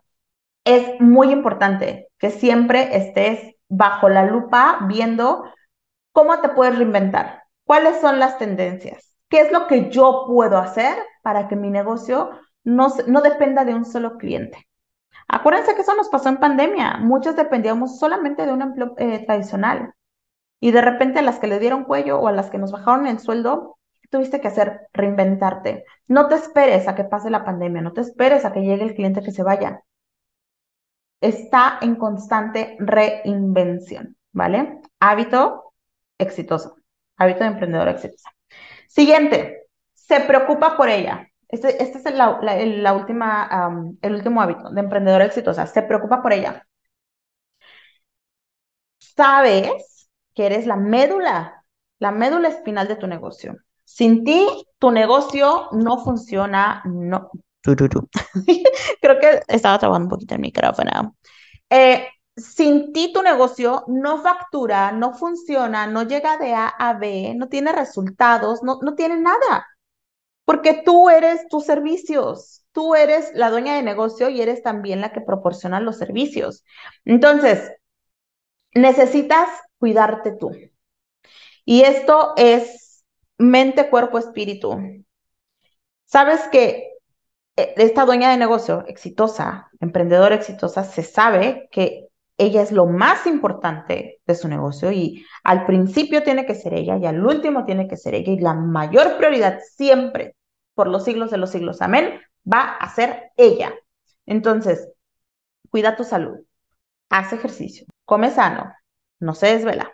es 0.63 0.99
muy 1.01 1.31
importante 1.31 2.07
que 2.17 2.29
siempre 2.29 2.95
estés 2.95 3.55
bajo 3.67 4.09
la 4.09 4.25
lupa 4.25 4.79
viendo 4.87 5.43
cómo 6.13 6.39
te 6.39 6.49
puedes 6.49 6.77
reinventar, 6.77 7.43
cuáles 7.65 7.99
son 7.99 8.19
las 8.19 8.37
tendencias, 8.37 9.15
qué 9.29 9.41
es 9.41 9.51
lo 9.51 9.67
que 9.67 9.89
yo 9.89 10.25
puedo 10.27 10.57
hacer 10.57 10.95
para 11.23 11.47
que 11.47 11.55
mi 11.55 11.69
negocio 11.69 12.31
no, 12.63 12.89
dependa 13.21 13.65
de 13.65 13.73
un 13.73 13.85
solo 13.85 14.17
cliente. 14.17 14.67
Acuérdense 15.27 15.75
que 15.75 15.81
eso 15.81 15.95
nos 15.95 16.09
pasó 16.09 16.29
en 16.29 16.37
pandemia. 16.37 16.97
Muchos 16.97 17.35
dependíamos 17.35 17.99
solamente 17.99 18.45
de 18.45 18.53
un 18.53 18.61
empleo 18.61 18.93
eh, 18.97 19.25
tradicional. 19.25 19.93
Y 20.59 20.71
de 20.71 20.81
repente 20.81 21.19
a 21.19 21.23
las 21.23 21.39
que 21.39 21.47
le 21.47 21.59
dieron 21.59 21.85
cuello 21.85 22.19
o 22.19 22.27
a 22.27 22.31
las 22.31 22.49
que 22.49 22.57
nos 22.57 22.71
bajaron 22.71 23.07
el 23.07 23.19
sueldo, 23.19 23.77
tuviste 24.11 24.41
que 24.41 24.49
hacer 24.49 24.81
reinventarte. 24.93 25.85
No 26.07 26.27
te 26.27 26.35
esperes 26.35 26.87
a 26.87 26.93
que 26.95 27.05
pase 27.05 27.31
la 27.31 27.43
pandemia, 27.43 27.81
no 27.81 27.93
te 27.93 28.01
esperes 28.01 28.45
a 28.45 28.53
que 28.53 28.61
llegue 28.61 28.83
el 28.83 28.93
cliente 28.93 29.23
que 29.23 29.31
se 29.31 29.43
vaya 29.43 29.81
está 31.21 31.77
en 31.81 31.95
constante 31.95 32.75
reinvención, 32.79 34.17
¿vale? 34.33 34.81
Hábito 34.99 35.73
exitoso, 36.17 36.75
hábito 37.17 37.41
de 37.41 37.47
emprendedor 37.47 37.87
exitoso. 37.89 38.27
Siguiente, 38.87 39.67
se 39.93 40.19
preocupa 40.21 40.75
por 40.75 40.89
ella. 40.89 41.27
Este, 41.47 41.81
este 41.81 41.99
es 41.99 42.05
el, 42.05 42.17
la, 42.17 42.93
última, 42.93 43.97
el 44.01 44.15
último 44.15 44.41
hábito 44.41 44.69
de 44.71 44.81
emprendedora 44.81 45.25
exitosa, 45.25 45.67
se 45.67 45.83
preocupa 45.83 46.21
por 46.21 46.33
ella. 46.33 46.65
Sabes 48.99 50.09
que 50.33 50.45
eres 50.45 50.65
la 50.65 50.75
médula, 50.77 51.63
la 51.99 52.11
médula 52.11 52.47
espinal 52.49 52.87
de 52.87 52.95
tu 52.95 53.07
negocio. 53.07 53.57
Sin 53.93 54.23
ti, 54.23 54.47
tu 54.79 54.89
negocio 54.89 55.67
no 55.73 55.97
funciona, 56.03 56.81
no, 56.85 57.29
Creo 59.01 59.19
que 59.19 59.41
estaba 59.49 59.77
trabajando 59.77 60.05
un 60.05 60.09
poquito 60.09 60.35
el 60.35 60.41
micrófono. 60.41 61.17
Eh, 61.69 62.07
sin 62.37 62.93
ti 62.93 63.11
tu 63.13 63.21
negocio 63.21 63.83
no 63.87 64.21
factura, 64.21 64.93
no 64.93 65.13
funciona, 65.13 65.87
no 65.87 66.03
llega 66.03 66.37
de 66.37 66.53
A 66.53 66.67
a 66.67 66.93
B, 66.93 67.33
no 67.35 67.49
tiene 67.49 67.73
resultados, 67.73 68.63
no, 68.63 68.79
no 68.81 68.95
tiene 68.95 69.17
nada. 69.17 69.67
Porque 70.45 70.81
tú 70.85 71.09
eres 71.09 71.47
tus 71.49 71.65
servicios, 71.65 72.63
tú 72.71 72.95
eres 72.95 73.31
la 73.35 73.49
dueña 73.51 73.75
de 73.75 73.83
negocio 73.83 74.29
y 74.29 74.41
eres 74.41 74.63
también 74.63 75.01
la 75.01 75.11
que 75.11 75.19
proporciona 75.19 75.81
los 75.81 75.97
servicios. 75.97 76.63
Entonces, 77.03 77.73
necesitas 78.73 79.49
cuidarte 79.79 80.31
tú. 80.31 80.51
Y 81.65 81.81
esto 81.81 82.33
es 82.37 82.80
mente, 83.41 83.89
cuerpo, 83.89 84.17
espíritu. 84.17 84.77
Sabes 86.05 86.41
que 86.51 86.91
eh, 87.55 87.73
esta 87.77 88.05
dueña 88.05 88.31
de 88.31 88.37
negocio 88.37 88.85
exitosa, 88.87 89.69
emprendedora 89.79 90.35
exitosa, 90.35 90.83
se 90.83 91.03
sabe 91.03 91.67
que 91.71 92.07
ella 92.37 92.61
es 92.61 92.71
lo 92.71 92.87
más 92.87 93.27
importante 93.27 94.19
de 94.25 94.35
su 94.35 94.47
negocio 94.47 94.91
y 94.91 95.25
al 95.43 95.65
principio 95.65 96.23
tiene 96.23 96.45
que 96.45 96.55
ser 96.55 96.73
ella 96.73 96.97
y 96.97 97.05
al 97.05 97.23
último 97.25 97.65
tiene 97.65 97.87
que 97.87 97.97
ser 97.97 98.15
ella 98.15 98.33
y 98.33 98.39
la 98.39 98.53
mayor 98.53 99.17
prioridad 99.17 99.59
siempre, 99.75 100.35
por 100.73 100.87
los 100.87 101.03
siglos 101.03 101.29
de 101.31 101.37
los 101.37 101.51
siglos, 101.51 101.81
amén, 101.81 102.19
va 102.51 102.77
a 102.77 102.89
ser 102.93 103.31
ella. 103.37 103.73
Entonces, 104.25 104.89
cuida 105.69 105.95
tu 105.95 106.03
salud, 106.03 106.39
haz 107.09 107.33
ejercicio, 107.33 107.85
come 108.05 108.31
sano, 108.31 108.73
no 109.19 109.35
se 109.35 109.47
desvela. 109.47 109.91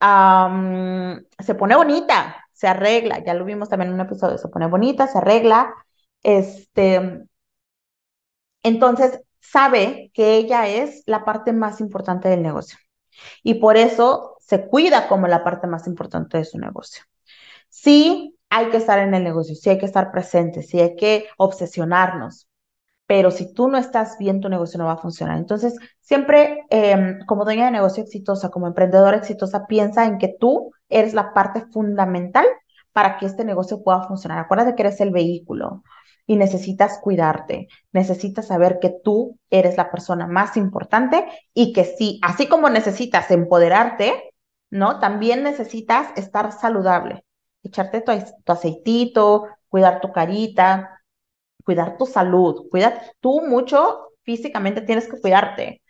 Se 0.00 1.54
pone 1.54 1.76
bonita, 1.76 2.44
se 2.52 2.68
arregla, 2.68 3.22
ya 3.24 3.34
lo 3.34 3.44
vimos 3.44 3.68
también 3.68 3.88
en 3.90 3.94
un 3.94 4.00
episodio, 4.00 4.38
se 4.38 4.48
pone 4.48 4.66
bonita, 4.66 5.06
se 5.06 5.18
arregla, 5.18 5.74
este, 6.22 7.24
entonces 8.62 9.20
sabe 9.40 10.10
que 10.14 10.36
ella 10.36 10.68
es 10.68 11.02
la 11.06 11.24
parte 11.24 11.52
más 11.52 11.80
importante 11.80 12.28
del 12.28 12.42
negocio 12.42 12.78
y 13.42 13.54
por 13.54 13.76
eso 13.76 14.36
se 14.40 14.66
cuida 14.68 15.08
como 15.08 15.28
la 15.28 15.44
parte 15.44 15.66
más 15.66 15.86
importante 15.86 16.38
de 16.38 16.44
su 16.44 16.58
negocio. 16.58 17.04
Sí 17.68 18.36
hay 18.50 18.70
que 18.70 18.78
estar 18.78 18.98
en 19.00 19.14
el 19.14 19.24
negocio, 19.24 19.54
sí 19.54 19.70
hay 19.70 19.78
que 19.78 19.86
estar 19.86 20.12
presente, 20.12 20.62
sí 20.62 20.80
hay 20.80 20.96
que 20.96 21.26
obsesionarnos, 21.38 22.48
pero 23.08 23.30
si 23.30 23.54
tú 23.54 23.68
no 23.68 23.78
estás 23.78 24.18
bien, 24.18 24.42
tu 24.42 24.50
negocio 24.50 24.76
no 24.76 24.84
va 24.84 24.92
a 24.92 24.96
funcionar. 24.98 25.38
Entonces, 25.38 25.74
siempre 26.02 26.66
em, 26.68 27.24
como 27.24 27.44
dueña 27.44 27.64
de 27.64 27.70
negocio 27.70 28.02
exitosa, 28.02 28.50
como 28.50 28.66
emprendedora 28.66 29.16
exitosa, 29.16 29.66
piensa 29.66 30.04
en 30.04 30.18
que 30.18 30.36
tú 30.38 30.72
eres 30.90 31.14
la 31.14 31.32
parte 31.32 31.62
fundamental 31.72 32.44
para 32.92 33.16
que 33.16 33.24
este 33.24 33.46
negocio 33.46 33.82
pueda 33.82 34.02
funcionar. 34.06 34.38
Acuérdate 34.38 34.74
que 34.74 34.82
eres 34.82 35.00
el 35.00 35.10
vehículo 35.10 35.82
y 36.26 36.36
necesitas 36.36 36.98
cuidarte, 36.98 37.68
necesitas 37.92 38.48
saber 38.48 38.78
que 38.78 38.94
tú 39.02 39.38
eres 39.48 39.78
la 39.78 39.90
persona 39.90 40.26
más 40.26 40.58
importante 40.58 41.24
y 41.54 41.72
que 41.72 41.84
sí, 41.84 42.20
así 42.22 42.46
como 42.46 42.68
necesitas 42.68 43.30
empoderarte, 43.30 44.34
¿no? 44.68 45.00
También 45.00 45.42
necesitas 45.42 46.08
estar 46.16 46.52
saludable, 46.52 47.24
echarte 47.62 48.02
tu, 48.02 48.12
tu 48.44 48.52
aceitito, 48.52 49.46
cuidar 49.70 50.02
tu 50.02 50.12
carita, 50.12 50.97
cuidar 51.64 51.96
tu 51.98 52.06
salud, 52.06 52.68
cuida 52.70 53.02
tú 53.20 53.42
mucho 53.46 54.10
físicamente, 54.22 54.82
tienes 54.82 55.08
que 55.08 55.20
cuidarte, 55.20 55.82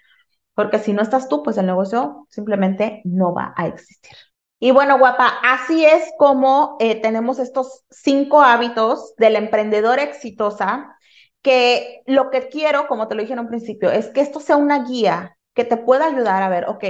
porque 0.54 0.78
si 0.78 0.92
no 0.92 1.02
estás 1.02 1.28
tú, 1.28 1.42
pues 1.42 1.58
el 1.58 1.66
negocio 1.66 2.26
simplemente 2.30 3.02
no 3.04 3.34
va 3.34 3.54
a 3.56 3.66
existir. 3.68 4.16
Y 4.60 4.72
bueno, 4.72 4.98
guapa, 4.98 5.34
así 5.44 5.84
es 5.84 6.10
como 6.18 6.76
eh, 6.80 7.00
tenemos 7.00 7.38
estos 7.38 7.84
cinco 7.90 8.42
hábitos 8.42 9.14
de 9.16 9.30
la 9.30 9.38
emprendedora 9.38 10.02
exitosa, 10.02 10.96
que 11.42 12.02
lo 12.06 12.30
que 12.30 12.48
quiero, 12.48 12.88
como 12.88 13.06
te 13.06 13.14
lo 13.14 13.22
dije 13.22 13.34
en 13.34 13.38
un 13.40 13.48
principio, 13.48 13.90
es 13.90 14.08
que 14.08 14.20
esto 14.20 14.40
sea 14.40 14.56
una 14.56 14.84
guía 14.84 15.36
que 15.54 15.64
te 15.64 15.76
pueda 15.76 16.06
ayudar 16.06 16.42
a 16.42 16.48
ver, 16.48 16.68
ok, 16.68 16.84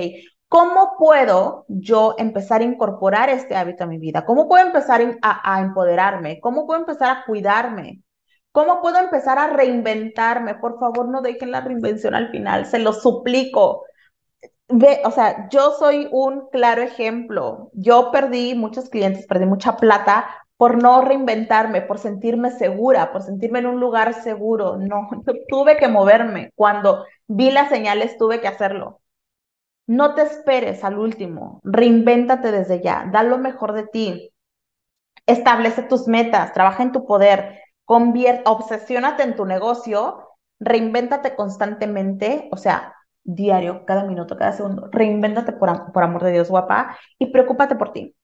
¿cómo 0.48 0.94
puedo 0.98 1.66
yo 1.68 2.14
empezar 2.18 2.62
a 2.62 2.64
incorporar 2.64 3.28
este 3.28 3.54
hábito 3.56 3.84
a 3.84 3.86
mi 3.86 3.98
vida? 3.98 4.24
¿Cómo 4.24 4.48
puedo 4.48 4.66
empezar 4.66 5.18
a 5.22 5.60
empoderarme? 5.60 6.40
¿Cómo 6.40 6.66
puedo 6.66 6.80
empezar 6.80 7.10
a 7.10 7.24
cuidarme? 7.26 8.02
¿Cómo 8.52 8.80
puedo 8.82 8.98
empezar 8.98 9.38
a 9.38 9.48
reinventarme? 9.48 10.54
Por 10.56 10.78
favor, 10.78 11.08
no 11.08 11.20
dejen 11.22 11.50
la 11.52 11.60
reinvención 11.60 12.14
al 12.14 12.30
final, 12.30 12.66
se 12.66 12.78
lo 12.78 12.92
suplico. 12.92 13.84
Ve, 14.68 15.00
o 15.04 15.10
sea, 15.10 15.48
yo 15.50 15.72
soy 15.72 16.08
un 16.12 16.48
claro 16.50 16.82
ejemplo. 16.82 17.70
Yo 17.74 18.10
perdí 18.12 18.54
muchos 18.54 18.90
clientes, 18.90 19.26
perdí 19.26 19.46
mucha 19.46 19.76
plata 19.76 20.26
por 20.56 20.82
no 20.82 21.02
reinventarme, 21.02 21.82
por 21.82 21.98
sentirme 21.98 22.50
segura, 22.50 23.12
por 23.12 23.22
sentirme 23.22 23.60
en 23.60 23.66
un 23.66 23.80
lugar 23.80 24.14
seguro. 24.14 24.76
No, 24.76 25.08
tuve 25.48 25.76
que 25.76 25.88
moverme. 25.88 26.50
Cuando 26.54 27.04
vi 27.28 27.50
las 27.50 27.68
señales, 27.68 28.16
tuve 28.18 28.40
que 28.40 28.48
hacerlo. 28.48 29.00
No 29.86 30.14
te 30.14 30.22
esperes 30.22 30.84
al 30.84 30.98
último, 30.98 31.60
reinvéntate 31.64 32.52
desde 32.52 32.82
ya, 32.82 33.08
da 33.10 33.22
lo 33.22 33.38
mejor 33.38 33.72
de 33.72 33.86
ti, 33.86 34.30
establece 35.26 35.82
tus 35.82 36.08
metas, 36.08 36.52
trabaja 36.52 36.82
en 36.82 36.92
tu 36.92 37.06
poder, 37.06 37.60
Convierte, 37.88 38.42
obsesiónate 38.44 39.22
en 39.22 39.34
tu 39.34 39.46
negocio, 39.46 40.28
reinvéntate 40.60 41.34
constantemente, 41.34 42.50
o 42.52 42.58
sea, 42.58 42.94
diario, 43.24 43.86
cada 43.86 44.04
minuto, 44.04 44.36
cada 44.36 44.52
segundo, 44.52 44.90
reinvéntate 44.92 45.52
por, 45.52 45.90
por 45.90 46.02
amor 46.02 46.22
de 46.22 46.32
Dios, 46.32 46.50
guapa, 46.50 46.98
y 47.18 47.32
preocúpate 47.32 47.76
por 47.76 47.92
ti. 47.92 48.14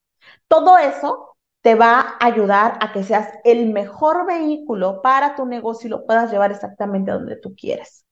Todo 0.48 0.76
eso 0.76 1.38
te 1.62 1.76
va 1.76 2.00
a 2.20 2.26
ayudar 2.26 2.76
a 2.82 2.92
que 2.92 3.04
seas 3.04 3.30
el 3.42 3.72
mejor 3.72 4.26
vehículo 4.26 5.00
para 5.00 5.34
tu 5.34 5.46
negocio 5.46 5.86
y 5.88 5.92
lo 5.92 6.04
puedas 6.04 6.30
llevar 6.30 6.50
exactamente 6.52 7.12
donde 7.12 7.36
tú 7.36 7.54
quieres. 7.56 8.04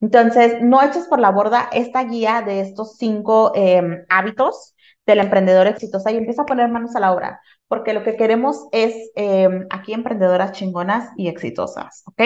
Entonces, 0.00 0.62
no 0.62 0.80
eches 0.80 1.08
por 1.08 1.18
la 1.18 1.32
borda 1.32 1.70
esta 1.72 2.04
guía 2.04 2.42
de 2.42 2.60
estos 2.60 2.98
cinco 2.98 3.50
em, 3.56 4.04
hábitos 4.08 4.76
del 5.06 5.18
emprendedor 5.18 5.66
exitosa 5.66 6.12
y 6.12 6.18
empieza 6.18 6.42
a 6.42 6.46
poner 6.46 6.68
manos 6.70 6.94
a 6.94 7.00
la 7.00 7.12
obra 7.12 7.40
porque 7.68 7.92
lo 7.92 8.02
que 8.02 8.16
queremos 8.16 8.66
es 8.72 9.10
em, 9.14 9.66
aquí 9.70 9.92
emprendedoras 9.92 10.52
chingonas 10.52 11.10
y 11.16 11.28
exitosas, 11.28 12.02
¿ok? 12.06 12.20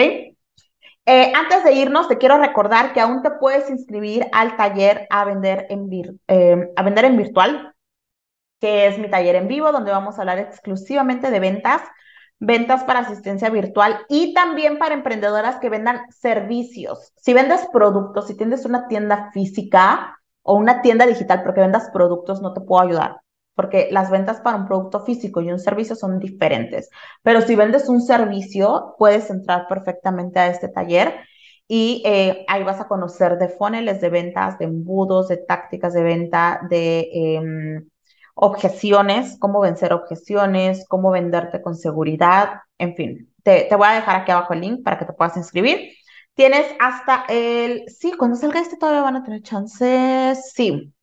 Eh, 1.05 1.33
antes 1.33 1.63
de 1.63 1.73
irnos, 1.73 2.07
te 2.07 2.17
quiero 2.17 2.37
recordar 2.37 2.93
que 2.93 2.99
aún 3.01 3.23
te 3.23 3.31
puedes 3.31 3.69
inscribir 3.69 4.27
al 4.31 4.55
taller 4.57 5.07
a 5.09 5.25
vender 5.25 5.65
en, 5.69 5.89
em, 6.27 6.69
a 6.75 6.83
vender 6.83 7.05
en 7.05 7.17
virtual, 7.17 7.73
que 8.59 8.87
es 8.87 8.99
mi 8.99 9.09
taller 9.09 9.35
en 9.35 9.47
vivo, 9.47 9.71
donde 9.71 9.91
vamos 9.91 10.17
a 10.17 10.21
hablar 10.21 10.39
exclusivamente 10.39 11.31
de 11.31 11.39
ventas, 11.39 11.81
ventas 12.39 12.83
para 12.83 12.99
asistencia 12.99 13.49
virtual 13.49 14.05
y 14.07 14.33
también 14.33 14.77
para 14.77 14.93
emprendedoras 14.93 15.59
que 15.59 15.69
vendan 15.69 16.01
servicios. 16.11 17.11
Si 17.17 17.33
vendes 17.33 17.67
productos, 17.73 18.27
si 18.27 18.37
tienes 18.37 18.65
una 18.65 18.87
tienda 18.87 19.31
física 19.33 20.17
o 20.43 20.55
una 20.55 20.81
tienda 20.81 21.05
digital, 21.05 21.43
porque 21.43 21.61
vendas 21.61 21.89
productos, 21.91 22.41
no 22.41 22.53
te 22.53 22.61
puedo 22.61 22.83
ayudar 22.83 23.17
porque 23.59 23.89
las 23.91 24.09
ventas 24.09 24.39
para 24.39 24.55
un 24.55 24.67
producto 24.67 25.01
físico 25.01 25.41
y 25.41 25.51
un 25.51 25.59
servicio 25.59 25.93
son 25.93 26.17
diferentes. 26.17 26.89
Pero 27.23 27.41
si 27.41 27.55
vendes 27.55 27.89
un 27.89 28.01
servicio, 28.01 28.95
puedes 28.97 29.29
entrar 29.29 29.67
perfectamente 29.67 30.39
a 30.39 30.47
este 30.47 30.69
taller 30.69 31.13
y 31.67 32.01
eh, 32.05 32.45
ahí 32.47 32.63
vas 32.63 32.79
a 32.79 32.87
conocer 32.87 33.37
de 33.37 33.49
funnels 33.49 33.99
de 33.99 34.09
ventas, 34.09 34.57
de 34.59 34.63
embudos, 34.63 35.27
de 35.27 35.35
tácticas 35.35 35.93
de 35.93 36.03
venta, 36.03 36.61
de 36.69 37.09
em, 37.11 37.89
objeciones, 38.33 39.35
cómo 39.39 39.59
vencer 39.59 39.91
objeciones, 39.91 40.85
cómo 40.87 41.11
venderte 41.11 41.61
con 41.61 41.75
seguridad, 41.75 42.61
en 42.77 42.95
fin. 42.95 43.33
Te, 43.43 43.67
voy 43.75 43.89
a 43.89 43.95
dejar 43.95 44.21
aquí 44.21 44.31
abajo 44.31 44.53
el 44.53 44.61
link 44.61 44.83
para 44.85 44.97
que 44.97 45.03
te 45.03 45.11
puedas 45.11 45.35
inscribir. 45.35 45.91
Tienes 46.33 46.65
hasta 46.79 47.25
el, 47.27 47.89
sí, 47.89 48.13
cuando 48.17 48.37
salga 48.37 48.61
este 48.61 48.77
todavía 48.77 49.01
van 49.01 49.17
a 49.17 49.23
tener 49.25 49.41
chances, 49.41 50.53
sí, 50.53 50.93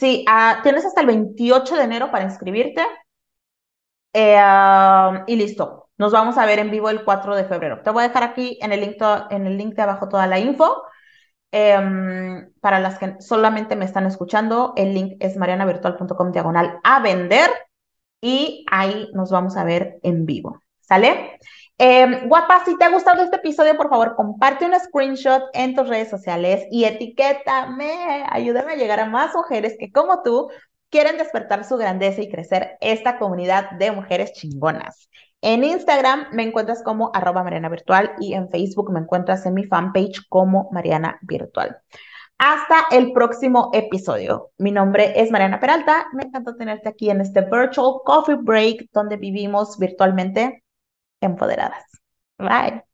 Sí, 0.00 0.24
ah, 0.26 0.60
tienes 0.62 0.86
hasta 0.86 1.02
el 1.02 1.06
28 1.08 1.76
de 1.76 1.82
enero 1.84 2.10
para 2.10 2.24
inscribirte. 2.24 2.82
Eh, 4.14 4.40
y 5.26 5.36
listo. 5.36 5.88
Nos 5.98 6.12
vamos 6.12 6.38
a 6.38 6.46
ver 6.46 6.58
en 6.58 6.70
vivo 6.70 6.88
el 6.88 7.04
4 7.04 7.36
de 7.36 7.44
febrero. 7.44 7.82
Te 7.82 7.90
voy 7.90 8.04
a 8.04 8.08
dejar 8.08 8.22
aquí 8.22 8.58
en 8.62 8.72
el 8.72 8.80
link, 8.80 8.96
en 9.30 9.46
el 9.46 9.58
link 9.58 9.74
de 9.74 9.82
abajo 9.82 10.08
toda 10.08 10.26
la 10.26 10.38
info. 10.38 10.82
Em, 11.52 12.50
para 12.60 12.80
las 12.80 12.98
que 12.98 13.20
solamente 13.20 13.76
me 13.76 13.84
están 13.84 14.06
escuchando, 14.06 14.72
el 14.76 14.94
link 14.94 15.16
es 15.20 15.36
marianavirtual.com 15.36 16.32
diagonal 16.32 16.78
a 16.82 17.00
vender 17.00 17.50
y 18.22 18.64
ahí 18.70 19.10
nos 19.12 19.30
vamos 19.30 19.58
a 19.58 19.64
ver 19.64 19.98
en 20.02 20.24
vivo. 20.24 20.62
¿Sale? 20.80 21.38
Eh, 21.82 22.26
guapa, 22.26 22.62
si 22.66 22.76
te 22.76 22.84
ha 22.84 22.90
gustado 22.90 23.22
este 23.22 23.36
episodio, 23.36 23.74
por 23.74 23.88
favor, 23.88 24.14
comparte 24.14 24.66
un 24.66 24.78
screenshot 24.78 25.44
en 25.54 25.74
tus 25.74 25.88
redes 25.88 26.10
sociales 26.10 26.66
y 26.70 26.84
etiquétame. 26.84 28.26
Ayúdame 28.28 28.74
a 28.74 28.76
llegar 28.76 29.00
a 29.00 29.06
más 29.06 29.34
mujeres 29.34 29.76
que, 29.78 29.90
como 29.90 30.22
tú, 30.22 30.50
quieren 30.90 31.16
despertar 31.16 31.64
su 31.64 31.78
grandeza 31.78 32.20
y 32.20 32.28
crecer 32.28 32.76
esta 32.82 33.18
comunidad 33.18 33.70
de 33.78 33.92
mujeres 33.92 34.34
chingonas. 34.34 35.08
En 35.40 35.64
Instagram 35.64 36.26
me 36.32 36.42
encuentras 36.42 36.82
como 36.82 37.12
arroba 37.14 37.42
Mariana 37.44 37.70
Virtual 37.70 38.12
y 38.20 38.34
en 38.34 38.50
Facebook 38.50 38.92
me 38.92 39.00
encuentras 39.00 39.46
en 39.46 39.54
mi 39.54 39.64
fanpage 39.64 40.28
como 40.28 40.68
Mariana 40.72 41.18
Virtual. 41.22 41.78
Hasta 42.36 42.94
el 42.94 43.12
próximo 43.12 43.70
episodio. 43.72 44.50
Mi 44.58 44.70
nombre 44.70 45.14
es 45.18 45.30
Mariana 45.30 45.60
Peralta. 45.60 46.08
Me 46.12 46.24
encanta 46.24 46.54
tenerte 46.56 46.90
aquí 46.90 47.08
en 47.08 47.22
este 47.22 47.40
Virtual 47.40 48.02
Coffee 48.04 48.36
Break 48.36 48.90
donde 48.92 49.16
vivimos 49.16 49.78
virtualmente 49.78 50.59
empoderadas. 51.20 51.84
Bye. 52.38 52.84